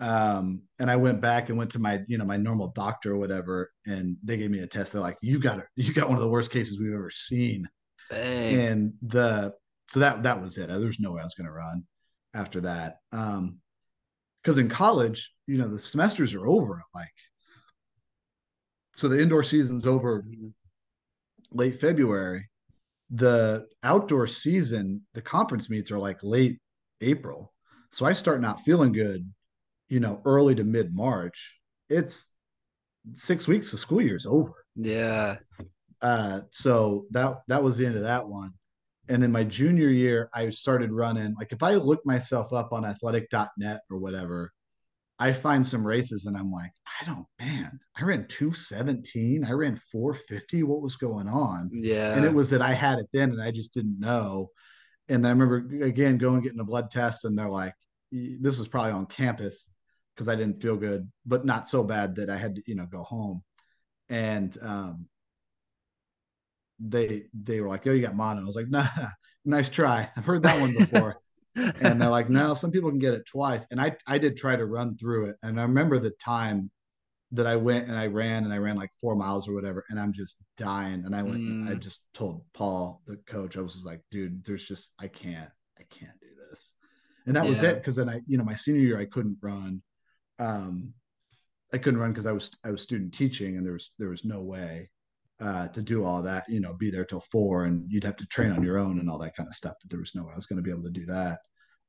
[0.00, 3.16] um and i went back and went to my you know my normal doctor or
[3.16, 6.16] whatever and they gave me a test they're like you got it you got one
[6.16, 7.68] of the worst cases we've ever seen
[8.10, 8.54] Dang.
[8.54, 9.52] and the
[9.88, 11.82] so that that was it there's no way i was going to run
[12.34, 13.58] after that um
[14.42, 17.08] because in college you know the semesters are over like
[18.94, 20.48] so the indoor season's over mm-hmm.
[21.52, 22.48] late february
[23.10, 26.58] the outdoor season the conference meets are like late
[27.00, 27.52] april
[27.90, 29.28] so i start not feeling good
[29.88, 31.56] you know, early to mid March,
[31.88, 32.30] it's
[33.14, 33.70] six weeks.
[33.70, 34.52] The school year is over.
[34.76, 35.36] Yeah.
[36.00, 38.52] Uh, so that that was the end of that one.
[39.08, 41.34] And then my junior year, I started running.
[41.38, 44.52] Like if I look myself up on athletic.net or whatever,
[45.18, 49.44] I find some races and I'm like, I don't, man, I ran 217.
[49.44, 50.62] I ran 450.
[50.64, 51.70] What was going on?
[51.72, 52.14] Yeah.
[52.14, 54.50] And it was that I had it then and I just didn't know.
[55.08, 57.74] And I remember again going getting a blood test and they're like,
[58.10, 59.70] this was probably on campus
[60.14, 62.86] because I didn't feel good, but not so bad that I had to, you know,
[62.86, 63.42] go home.
[64.08, 65.06] And um,
[66.78, 68.88] they they were like, "Oh, you got mono." I was like, "Nah,
[69.44, 70.08] nice try.
[70.16, 71.16] I've heard that one before."
[71.56, 74.56] and they're like, "No, some people can get it twice." And I I did try
[74.56, 76.70] to run through it, and I remember the time
[77.32, 79.98] that I went and I ran and I ran like four miles or whatever, and
[79.98, 81.02] I'm just dying.
[81.04, 81.68] And I went, mm.
[81.68, 85.82] I just told Paul, the coach, I was like, "Dude, there's just I can't, I
[85.90, 86.72] can't do this."
[87.26, 87.50] And that yeah.
[87.50, 89.82] was it because then I, you know, my senior year I couldn't run
[90.38, 90.92] um,
[91.72, 94.24] I couldn't run because I was I was student teaching, and there was there was
[94.24, 94.90] no way
[95.40, 96.44] uh, to do all that.
[96.48, 99.10] You know, be there till four, and you'd have to train on your own and
[99.10, 99.74] all that kind of stuff.
[99.82, 101.38] But there was no way I was going to be able to do that.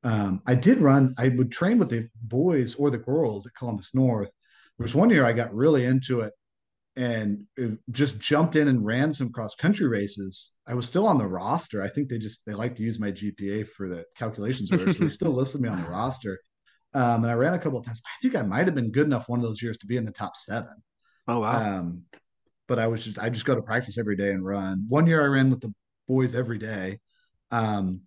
[0.04, 1.16] Um, I did run.
[1.18, 4.32] I would train with the boys or the girls at Columbus North.
[4.78, 6.34] There was one year I got really into it
[6.96, 10.54] and it just jumped in and ran some cross country races.
[10.68, 11.82] I was still on the roster.
[11.82, 15.10] I think they just they like to use my GPA for the calculations, so they
[15.10, 16.40] still listed me on the roster.
[16.94, 18.02] Um, and I ran a couple of times.
[18.06, 20.06] I think I might have been good enough one of those years to be in
[20.06, 20.76] the top seven.
[21.28, 21.80] Oh wow!
[21.80, 22.04] Um,
[22.68, 24.86] but I was just I just go to practice every day and run.
[24.88, 25.74] One year I ran with the
[26.08, 27.00] boys every day.
[27.52, 28.02] Um,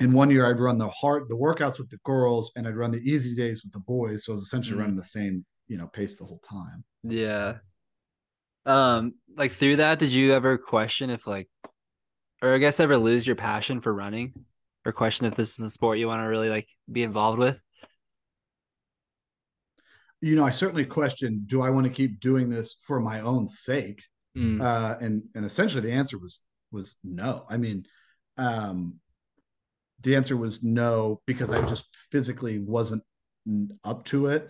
[0.00, 2.90] and one year I'd run the hard the workouts with the girls and I'd run
[2.90, 4.24] the easy days with the boys.
[4.24, 4.80] So I was essentially mm.
[4.80, 6.84] running the same you know pace the whole time.
[7.02, 7.58] Yeah.
[8.64, 11.48] Um, like through that, did you ever question if like,
[12.42, 14.34] or I guess ever lose your passion for running,
[14.84, 17.60] or question if this is a sport you want to really like be involved with?
[20.22, 23.48] You know, I certainly question: Do I want to keep doing this for my own
[23.48, 24.02] sake?
[24.38, 24.62] Mm.
[24.62, 27.44] Uh, and and essentially, the answer was was no.
[27.50, 27.84] I mean,
[28.38, 29.00] um,
[30.00, 33.02] the answer was no because I just physically wasn't
[33.84, 34.48] up to it.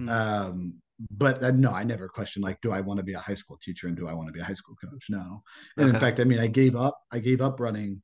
[0.00, 0.08] Mm.
[0.08, 0.74] Um,
[1.10, 3.58] but uh, no, I never questioned like, do I want to be a high school
[3.62, 5.06] teacher and do I want to be a high school coach?
[5.08, 5.42] No.
[5.76, 5.96] And okay.
[5.96, 6.98] in fact, I mean, I gave up.
[7.10, 8.00] I gave up running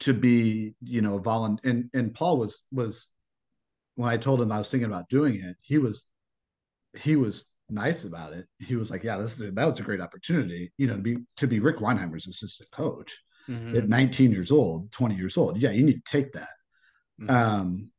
[0.00, 1.70] to be, you know, a volunteer.
[1.70, 3.08] And and Paul was was
[3.94, 6.06] when I told him I was thinking about doing it, he was
[6.98, 8.46] he was nice about it.
[8.58, 11.02] He was like, "Yeah, this is a, that was a great opportunity, you know, to
[11.02, 13.16] be to be Rick Weinheimer's assistant coach
[13.48, 13.76] mm-hmm.
[13.76, 15.60] at 19 years old, 20 years old.
[15.60, 16.48] Yeah, you need to take that."
[17.20, 17.30] Mm-hmm.
[17.30, 17.90] Um,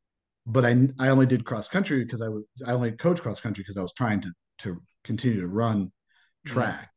[0.46, 3.62] but I I only did cross country because I was I only coach cross country
[3.62, 5.92] because I was trying to to continue to run
[6.46, 6.90] track.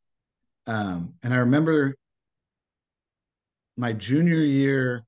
[0.68, 0.80] Mm-hmm.
[0.80, 1.95] Um, and I remember
[3.78, 5.06] my junior year,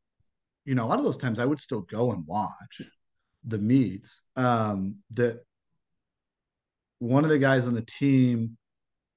[0.63, 2.81] you know, a lot of those times I would still go and watch
[3.45, 5.41] the meets um, that
[6.99, 8.57] one of the guys on the team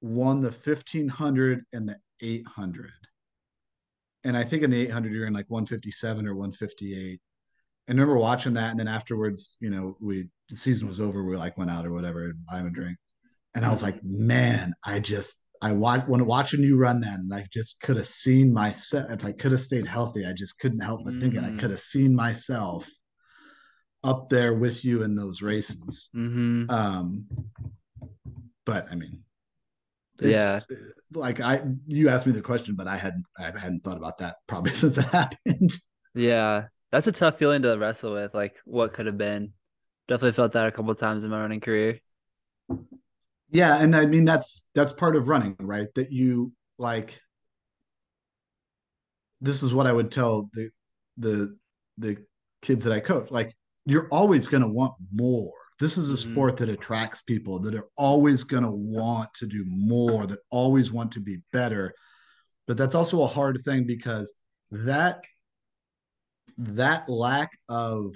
[0.01, 2.91] won the 1500 and the 800
[4.25, 7.20] and i think in the 800 you're in like 157 or 158
[7.89, 11.25] and I remember watching that and then afterwards you know we the season was over
[11.25, 12.97] we like went out or whatever and buy him a drink.
[13.55, 17.33] And i was like man i just i watched when watching you run that and
[17.35, 20.81] i just could have seen myself if i could have stayed healthy i just couldn't
[20.81, 21.59] help but thinking i mm.
[21.59, 22.89] could have seen myself
[24.05, 26.11] up there with you in those races.
[26.14, 26.70] Mm-hmm.
[26.70, 27.26] Um,
[28.64, 29.22] but I mean,
[30.20, 30.61] Yeah.
[31.12, 34.36] like I, you asked me the question, but I hadn't, I hadn't thought about that
[34.46, 35.72] probably since it happened.
[36.14, 36.66] Yeah.
[36.90, 39.53] That's a tough feeling to wrestle with, like what could have been.
[40.09, 42.00] Definitely felt that a couple of times in my running career.
[43.50, 45.88] Yeah, and I mean that's that's part of running, right?
[45.94, 47.18] That you like
[49.40, 50.70] this is what I would tell the
[51.18, 51.57] the
[51.98, 52.16] the
[52.62, 53.30] kids that I coach.
[53.30, 53.55] Like
[53.85, 55.53] you're always going to want more.
[55.78, 56.30] This is a Mhm.
[56.30, 60.93] sport that attracts people that are always going to want to do more, that always
[60.93, 61.95] want to be better.
[62.66, 64.35] But that's also a hard thing because
[64.70, 65.24] that
[66.59, 68.14] that lack of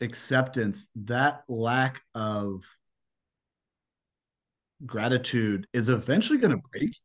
[0.00, 2.64] acceptance, that lack of
[4.84, 6.96] gratitude is eventually going to break.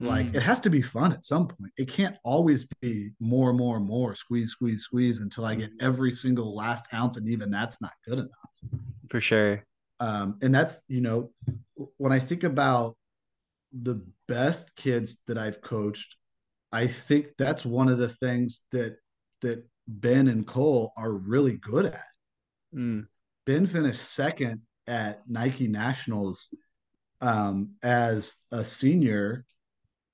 [0.00, 0.36] Like Mm.
[0.36, 1.72] it has to be fun at some point.
[1.76, 6.54] It can't always be more, more, more, squeeze, squeeze, squeeze until I get every single
[6.54, 8.80] last ounce, and even that's not good enough.
[9.10, 9.64] For sure.
[9.98, 11.32] Um, and that's you know,
[11.96, 12.96] when I think about
[13.72, 16.14] the best kids that I've coached,
[16.70, 18.98] I think that's one of the things that
[19.40, 22.04] that Ben and Cole are really good at.
[22.72, 23.08] Mm.
[23.46, 26.54] Ben finished second at Nike Nationals
[27.20, 29.44] um, as a senior.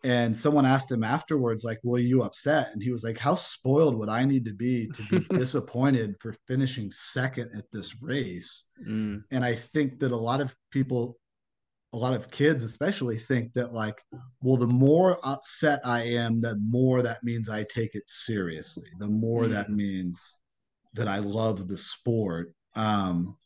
[0.04, 3.96] And someone asked him afterwards, like, "Were you upset?" And he was like, "How spoiled
[3.98, 9.24] would I need to be to be disappointed for finishing second at this race?" Mm.
[9.30, 11.18] And I think that a lot of people,
[11.94, 14.02] a lot of kids especially, think that like,
[14.42, 18.90] well, the more upset I am, the more that means I take it seriously.
[18.98, 19.76] The more that Mm.
[19.76, 20.38] means
[20.92, 22.54] that I love the sport.
[22.76, 23.36] Um,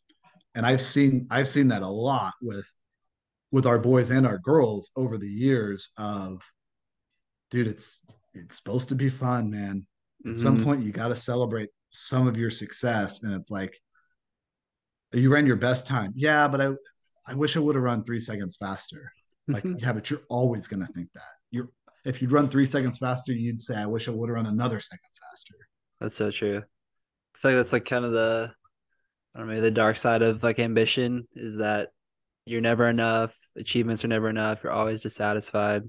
[0.56, 2.66] and I've seen I've seen that a lot with
[3.50, 6.42] with our boys and our girls over the years of
[7.50, 8.02] dude it's
[8.34, 9.86] it's supposed to be fun man.
[10.26, 10.64] At some Mhm.
[10.64, 13.72] point you got to celebrate some of your success and it's like
[15.12, 16.12] you ran your best time.
[16.14, 16.68] Yeah but i
[17.26, 19.10] i wish i would have run three seconds faster.
[19.46, 21.22] Like yeah but you're always going to think that.
[21.50, 21.70] You're
[22.04, 24.80] if you'd run three seconds faster you'd say i wish i would have run another
[24.80, 25.54] second faster.
[26.00, 26.58] That's so true.
[26.58, 28.52] I feel like that's like kind of the
[29.34, 31.90] I don't know, maybe the dark side of like ambition is that
[32.48, 35.84] you're never enough, achievements are never enough, you're always dissatisfied.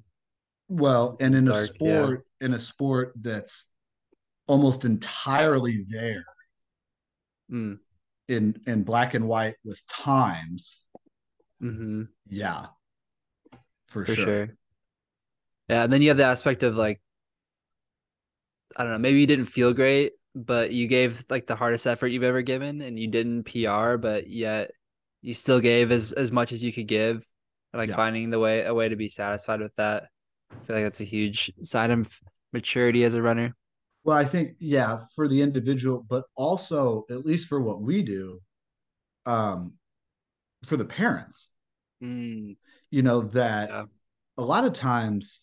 [0.67, 2.11] well It's and in a dark, yeah.
[2.11, 3.69] sport in a sport that's
[4.47, 6.25] almost entirely there
[7.51, 7.79] Mm.
[8.27, 10.83] in in black and white with times
[11.61, 12.03] Mm-hmm.
[12.29, 12.67] yeah
[13.85, 14.25] for, For sure.
[14.25, 14.49] sure.
[15.69, 17.01] Yeah, and then you have the aspect of like
[18.75, 22.07] I don't know, maybe you didn't feel great, but you gave like the hardest effort
[22.07, 24.71] you've ever given and you didn't PR, but yet
[25.21, 27.25] you still gave as as much as you could give.
[27.73, 27.95] And like Yeah.
[27.97, 30.03] finding the way a way to be satisfied with that.
[30.51, 32.19] I feel like that's a huge sign of
[32.53, 33.55] maturity as a runner.
[34.03, 38.41] Well, I think yeah, for the individual, but also at least for what we do,
[39.25, 39.73] um,
[40.65, 41.49] for the parents,
[42.01, 42.55] Mm,
[42.91, 43.85] you know, that yeah.
[44.37, 45.41] a lot of times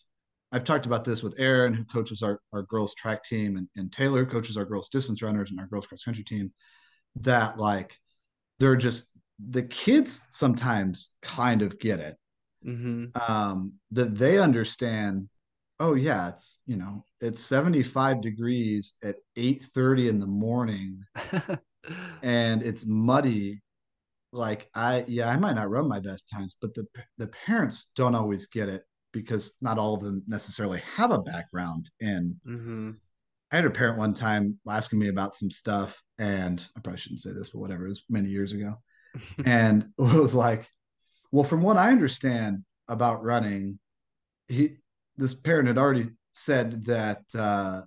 [0.51, 3.91] I've talked about this with Aaron, who coaches our, our girls track team, and, and
[3.91, 6.51] Taylor who coaches our girls distance runners and our girls cross country team,
[7.17, 7.93] that like
[8.59, 9.09] they're just
[9.39, 12.17] the kids sometimes kind of get it.
[12.63, 15.29] hmm Um, that they understand,
[15.79, 21.01] oh yeah, it's you know, it's 75 degrees at 8 30 in the morning
[22.23, 23.61] and it's muddy.
[24.33, 26.85] Like i yeah i might not run my best times but the
[27.17, 28.83] the parents don't always get it
[29.13, 32.91] because not all of them necessarily have a background in hmm
[33.51, 37.19] i had a parent one time asking me about some stuff and i probably shouldn't
[37.21, 38.73] say this but whatever it was many years ago
[39.45, 40.67] and it was like
[41.31, 43.79] well from what i understand about running
[44.47, 44.77] he
[45.17, 47.81] this parent had already said that uh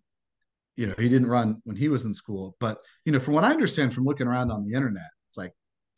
[0.76, 3.44] you know he didn't run when he was in school but you know from what
[3.44, 5.52] i understand from looking around on the internet it's like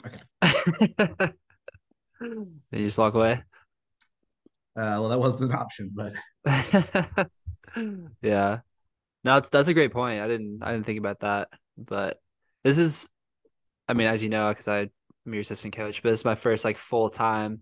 [0.06, 0.20] okay
[2.20, 3.42] you just walk away.
[4.76, 6.12] uh well that wasn't an option but
[8.22, 8.60] Yeah.
[9.24, 10.20] No, that's that's a great point.
[10.20, 11.48] I didn't I didn't think about that.
[11.78, 12.20] But
[12.64, 13.08] this is
[13.88, 14.68] I mean, as you know, because
[15.26, 17.60] I'm your assistant coach, but is my first like full time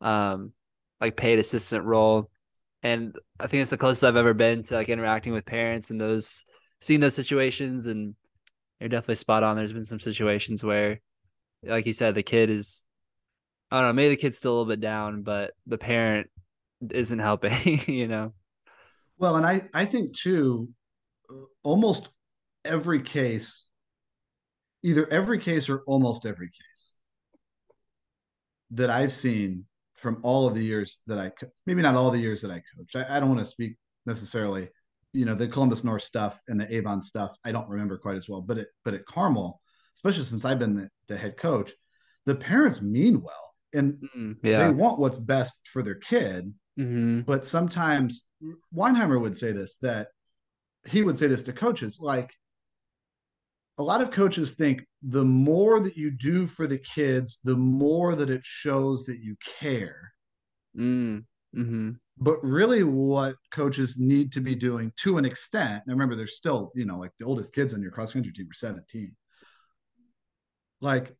[0.00, 0.52] um
[1.00, 2.30] like paid assistant role.
[2.82, 6.00] And I think it's the closest I've ever been to like interacting with parents and
[6.00, 6.44] those
[6.80, 8.14] seeing those situations and
[8.80, 9.56] you're definitely spot on.
[9.56, 11.00] There's been some situations where
[11.64, 12.84] like you said, the kid is
[13.70, 16.28] I don't know, maybe the kid's still a little bit down, but the parent
[16.90, 18.34] isn't helping, you know.
[19.18, 20.68] well and i i think too
[21.62, 22.08] almost
[22.64, 23.66] every case
[24.82, 26.71] either every case or almost every case
[28.72, 29.64] that i've seen
[29.94, 32.62] from all of the years that i co- maybe not all the years that i
[32.76, 34.68] coached i, I don't want to speak necessarily
[35.12, 38.28] you know the Columbus North stuff and the Avon stuff I don't remember quite as
[38.28, 39.60] well but it but at Carmel
[39.96, 41.72] especially since I've been the, the head coach
[42.26, 44.66] the parents mean well and mm, yeah.
[44.66, 47.20] they want what's best for their kid mm-hmm.
[47.20, 48.24] but sometimes
[48.74, 50.08] Weinheimer would say this that
[50.86, 52.34] he would say this to coaches like
[53.78, 58.14] a lot of coaches think the more that you do for the kids the more
[58.14, 60.12] that it shows that you care
[60.76, 61.24] mm.
[61.56, 61.90] mm-hmm.
[62.18, 66.70] But really, what coaches need to be doing to an extent, and remember, there's still,
[66.74, 69.16] you know, like the oldest kids on your cross country team are 17.
[70.80, 71.16] Like,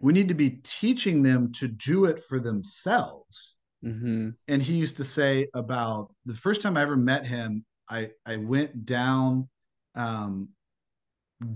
[0.00, 3.54] we need to be teaching them to do it for themselves.
[3.84, 4.30] Mm-hmm.
[4.48, 8.36] And he used to say about the first time I ever met him, I I
[8.36, 9.48] went down.
[9.94, 10.48] Um,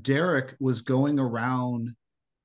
[0.02, 1.94] Derek was going around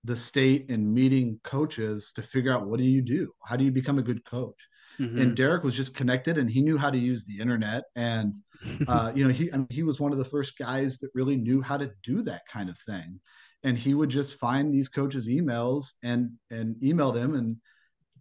[0.03, 3.31] the state and meeting coaches to figure out what do you do?
[3.43, 4.57] How do you become a good coach?
[4.99, 5.19] Mm-hmm.
[5.19, 7.83] And Derek was just connected and he knew how to use the internet.
[7.95, 8.33] And,
[8.88, 11.36] uh, you know, he, I mean, he was one of the first guys that really
[11.36, 13.19] knew how to do that kind of thing.
[13.63, 17.36] And he would just find these coaches' emails and, and email them.
[17.36, 17.57] And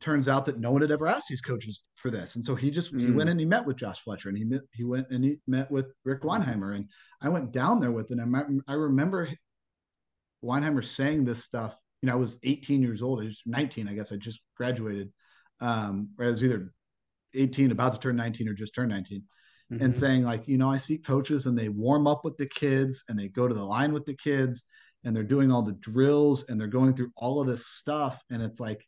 [0.00, 2.36] turns out that no one had ever asked these coaches for this.
[2.36, 3.00] And so he just, mm.
[3.00, 3.32] he went mm.
[3.32, 5.86] and he met with Josh Fletcher and he met, he went and he met with
[6.04, 6.74] Rick Weinheimer.
[6.74, 6.88] And
[7.22, 8.34] I went down there with him.
[8.34, 9.28] I, I remember
[10.44, 11.76] Weinheimer saying this stuff.
[12.02, 13.22] You know, I was 18 years old.
[13.22, 14.12] I was 19, I guess.
[14.12, 15.10] I just graduated
[15.60, 16.72] um, or I was either
[17.34, 19.22] 18, about to turn 19, or just turned 19,
[19.72, 19.84] mm-hmm.
[19.84, 23.04] and saying like, you know, I see coaches and they warm up with the kids
[23.08, 24.64] and they go to the line with the kids
[25.04, 28.42] and they're doing all the drills and they're going through all of this stuff, and
[28.42, 28.84] it's like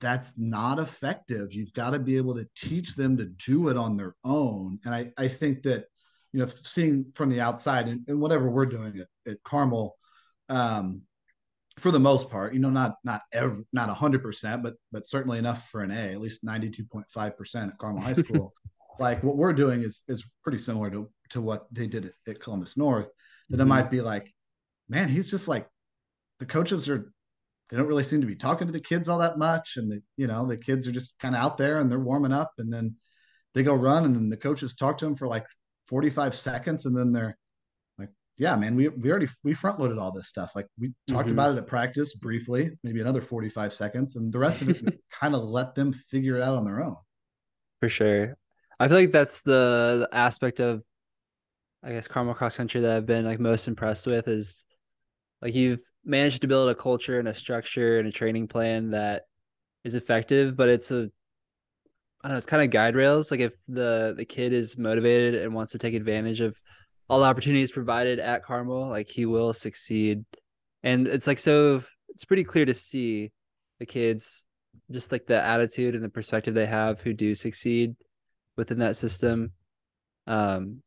[0.00, 1.52] that's not effective.
[1.52, 4.78] You've got to be able to teach them to do it on their own.
[4.84, 5.84] And I, I think that,
[6.32, 9.96] you know, seeing from the outside and, and whatever we're doing at, at Carmel,
[10.48, 11.02] um,
[11.78, 15.38] for the most part, you know, not not ever, not hundred percent, but but certainly
[15.38, 18.52] enough for an A, at least ninety two point five percent at Carmel High School.
[18.98, 22.40] like what we're doing is is pretty similar to to what they did at, at
[22.40, 23.06] Columbus North.
[23.48, 23.62] That mm-hmm.
[23.62, 24.30] it might be like,
[24.88, 25.66] man, he's just like
[26.38, 27.12] the coaches are
[27.70, 30.02] they don't really seem to be talking to the kids all that much, and the
[30.16, 32.72] you know the kids are just kind of out there and they're warming up, and
[32.72, 32.96] then
[33.54, 35.46] they go run, and then the coaches talk to them for like
[35.88, 37.38] forty five seconds, and then they're
[37.98, 40.50] like, yeah, man, we we already we front loaded all this stuff.
[40.54, 41.34] Like we talked mm-hmm.
[41.34, 45.34] about it at practice briefly, maybe another 45 seconds, and the rest of it kind
[45.34, 46.96] of let them figure it out on their own.
[47.80, 48.36] For sure.
[48.78, 50.82] I feel like that's the, the aspect of
[51.82, 54.66] I guess Carmel cross country that I've been like most impressed with is
[55.42, 59.22] like you've managed to build a culture and a structure and a training plan that
[59.84, 61.10] is effective, but it's a
[62.22, 63.30] I don't know, it's kind of guide rails.
[63.30, 66.58] Like if the the kid is motivated and wants to take advantage of
[67.08, 70.24] all the opportunities provided at Carmel, like he will succeed.
[70.82, 73.32] And it's like so it's pretty clear to see
[73.78, 74.46] the kids
[74.90, 77.96] just like the attitude and the perspective they have who do succeed
[78.56, 79.52] within that system.
[80.26, 80.82] Um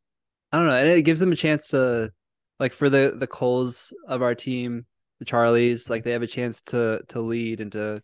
[0.51, 2.11] I don't know, and it gives them a chance to
[2.63, 4.85] like for the the Coles of our team,
[5.19, 8.01] the Charlies, like they have a chance to to lead and to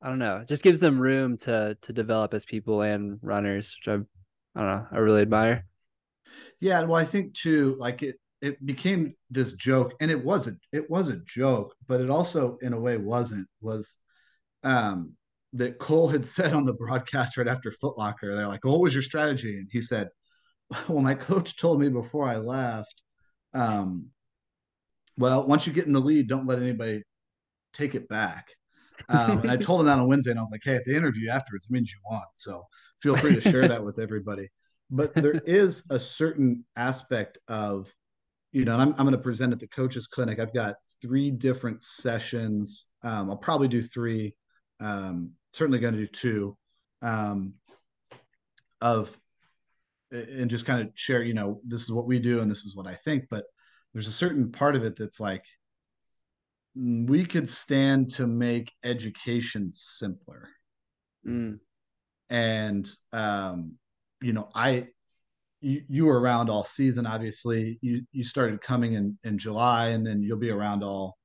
[0.00, 3.88] I don't know, just gives them room to to develop as people and runners, which
[3.88, 3.94] I
[4.56, 5.66] I don't know, I really admire.
[6.60, 10.52] Yeah, well, I think too, like it it became this joke, and it was a
[10.72, 13.48] it was a joke, but it also in a way wasn't.
[13.60, 13.96] Was
[14.62, 15.14] um
[15.54, 19.02] that Cole had said on the broadcast right after Footlocker, they're like, "What was your
[19.02, 20.10] strategy?" And he said,
[20.88, 23.02] "Well, my coach told me before I left,
[23.54, 24.06] um,
[25.16, 27.02] well, once you get in the lead, don't let anybody
[27.72, 28.48] take it back."
[29.08, 30.96] Um, and I told him that on Wednesday, and I was like, "Hey, at the
[30.96, 32.62] interview afterwards, it means you won, so
[33.00, 34.48] feel free to share that with everybody."
[34.90, 37.88] but there is a certain aspect of
[38.52, 41.82] you know i'm, I'm going to present at the coaches clinic i've got three different
[41.82, 44.34] sessions um, i'll probably do three
[44.80, 46.56] um, certainly going to do two
[47.02, 47.54] um,
[48.80, 49.16] of
[50.10, 52.74] and just kind of share you know this is what we do and this is
[52.74, 53.44] what i think but
[53.92, 55.44] there's a certain part of it that's like
[56.76, 60.48] mm, we could stand to make education simpler
[61.26, 61.58] mm.
[62.30, 63.76] and um,
[64.20, 64.88] you know, I
[65.60, 67.06] you, you were around all season.
[67.06, 71.16] Obviously, you you started coming in in July, and then you'll be around all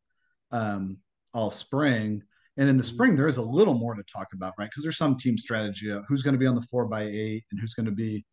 [0.52, 0.98] um,
[1.34, 2.22] all spring.
[2.58, 2.94] And in the mm-hmm.
[2.94, 4.70] spring, there is a little more to talk about, right?
[4.70, 7.46] Because there's some team strategy of who's going to be on the four by eight
[7.52, 8.24] and who's going to be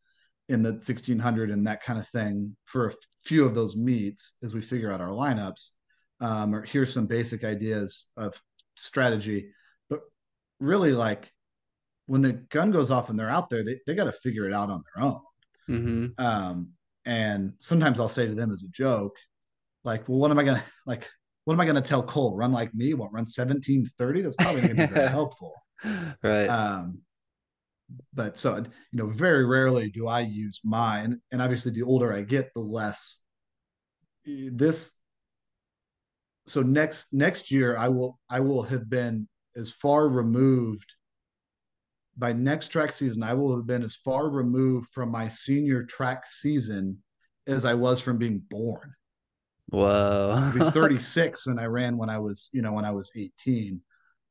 [0.51, 2.95] in the 1600 and that kind of thing for a
[3.25, 5.71] few of those meets as we figure out our lineups.
[6.21, 8.35] Um, or here's some basic ideas of
[8.77, 9.53] strategy,
[9.89, 10.01] but
[10.59, 11.33] really like
[12.07, 14.53] when the gun goes off and they're out there, they, they got to figure it
[14.53, 15.21] out on their own.
[15.69, 16.07] Mm-hmm.
[16.19, 16.71] Um,
[17.07, 19.17] and sometimes I'll say to them as a joke,
[19.85, 21.09] like, well, what am I gonna like?
[21.45, 22.37] What am I gonna tell Cole?
[22.37, 22.95] Run like me?
[22.95, 24.21] What run seventeen thirty?
[24.21, 25.55] That's probably gonna be very helpful,
[26.23, 26.47] right?
[26.47, 26.99] Um,
[28.13, 31.21] but so you know, very rarely do I use mine.
[31.33, 33.19] And obviously, the older I get, the less
[34.25, 34.93] this.
[36.47, 40.87] So next next year, I will I will have been as far removed
[42.21, 46.27] by next track season, I will have been as far removed from my senior track
[46.27, 47.03] season
[47.47, 48.95] as I was from being born.
[49.71, 50.33] Whoa.
[50.37, 53.81] I'll be 36 when I ran when I was, you know, when I was 18.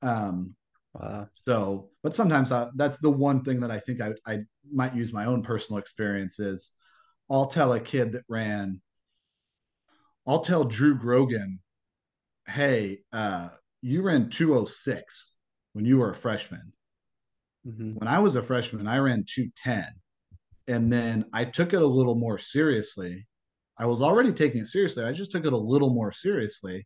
[0.01, 0.55] Um,
[0.93, 1.27] wow.
[1.45, 4.39] So, but sometimes I, that's the one thing that I think I, I
[4.71, 6.73] might use my own personal experience is
[7.29, 8.81] I'll tell a kid that ran,
[10.27, 11.59] I'll tell Drew Grogan,
[12.47, 13.49] hey, uh,
[13.81, 15.33] you ran 206
[15.73, 16.73] when you were a freshman.
[17.67, 17.95] Mm-hmm.
[17.95, 19.85] When I was a freshman, I ran 210.
[20.67, 23.27] And then I took it a little more seriously.
[23.77, 25.03] I was already taking it seriously.
[25.03, 26.85] I just took it a little more seriously.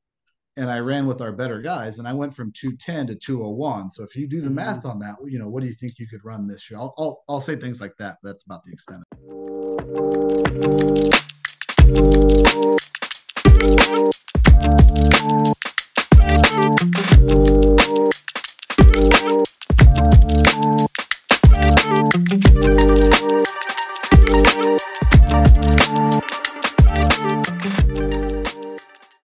[0.55, 3.89] And I ran with our better guys and I went from 210 to 201.
[3.89, 4.55] So if you do the mm-hmm.
[4.55, 6.79] math on that, you know, what do you think you could run this year?
[6.79, 8.17] I'll, I'll, I'll say things like that.
[8.21, 10.92] That's about the extent of it.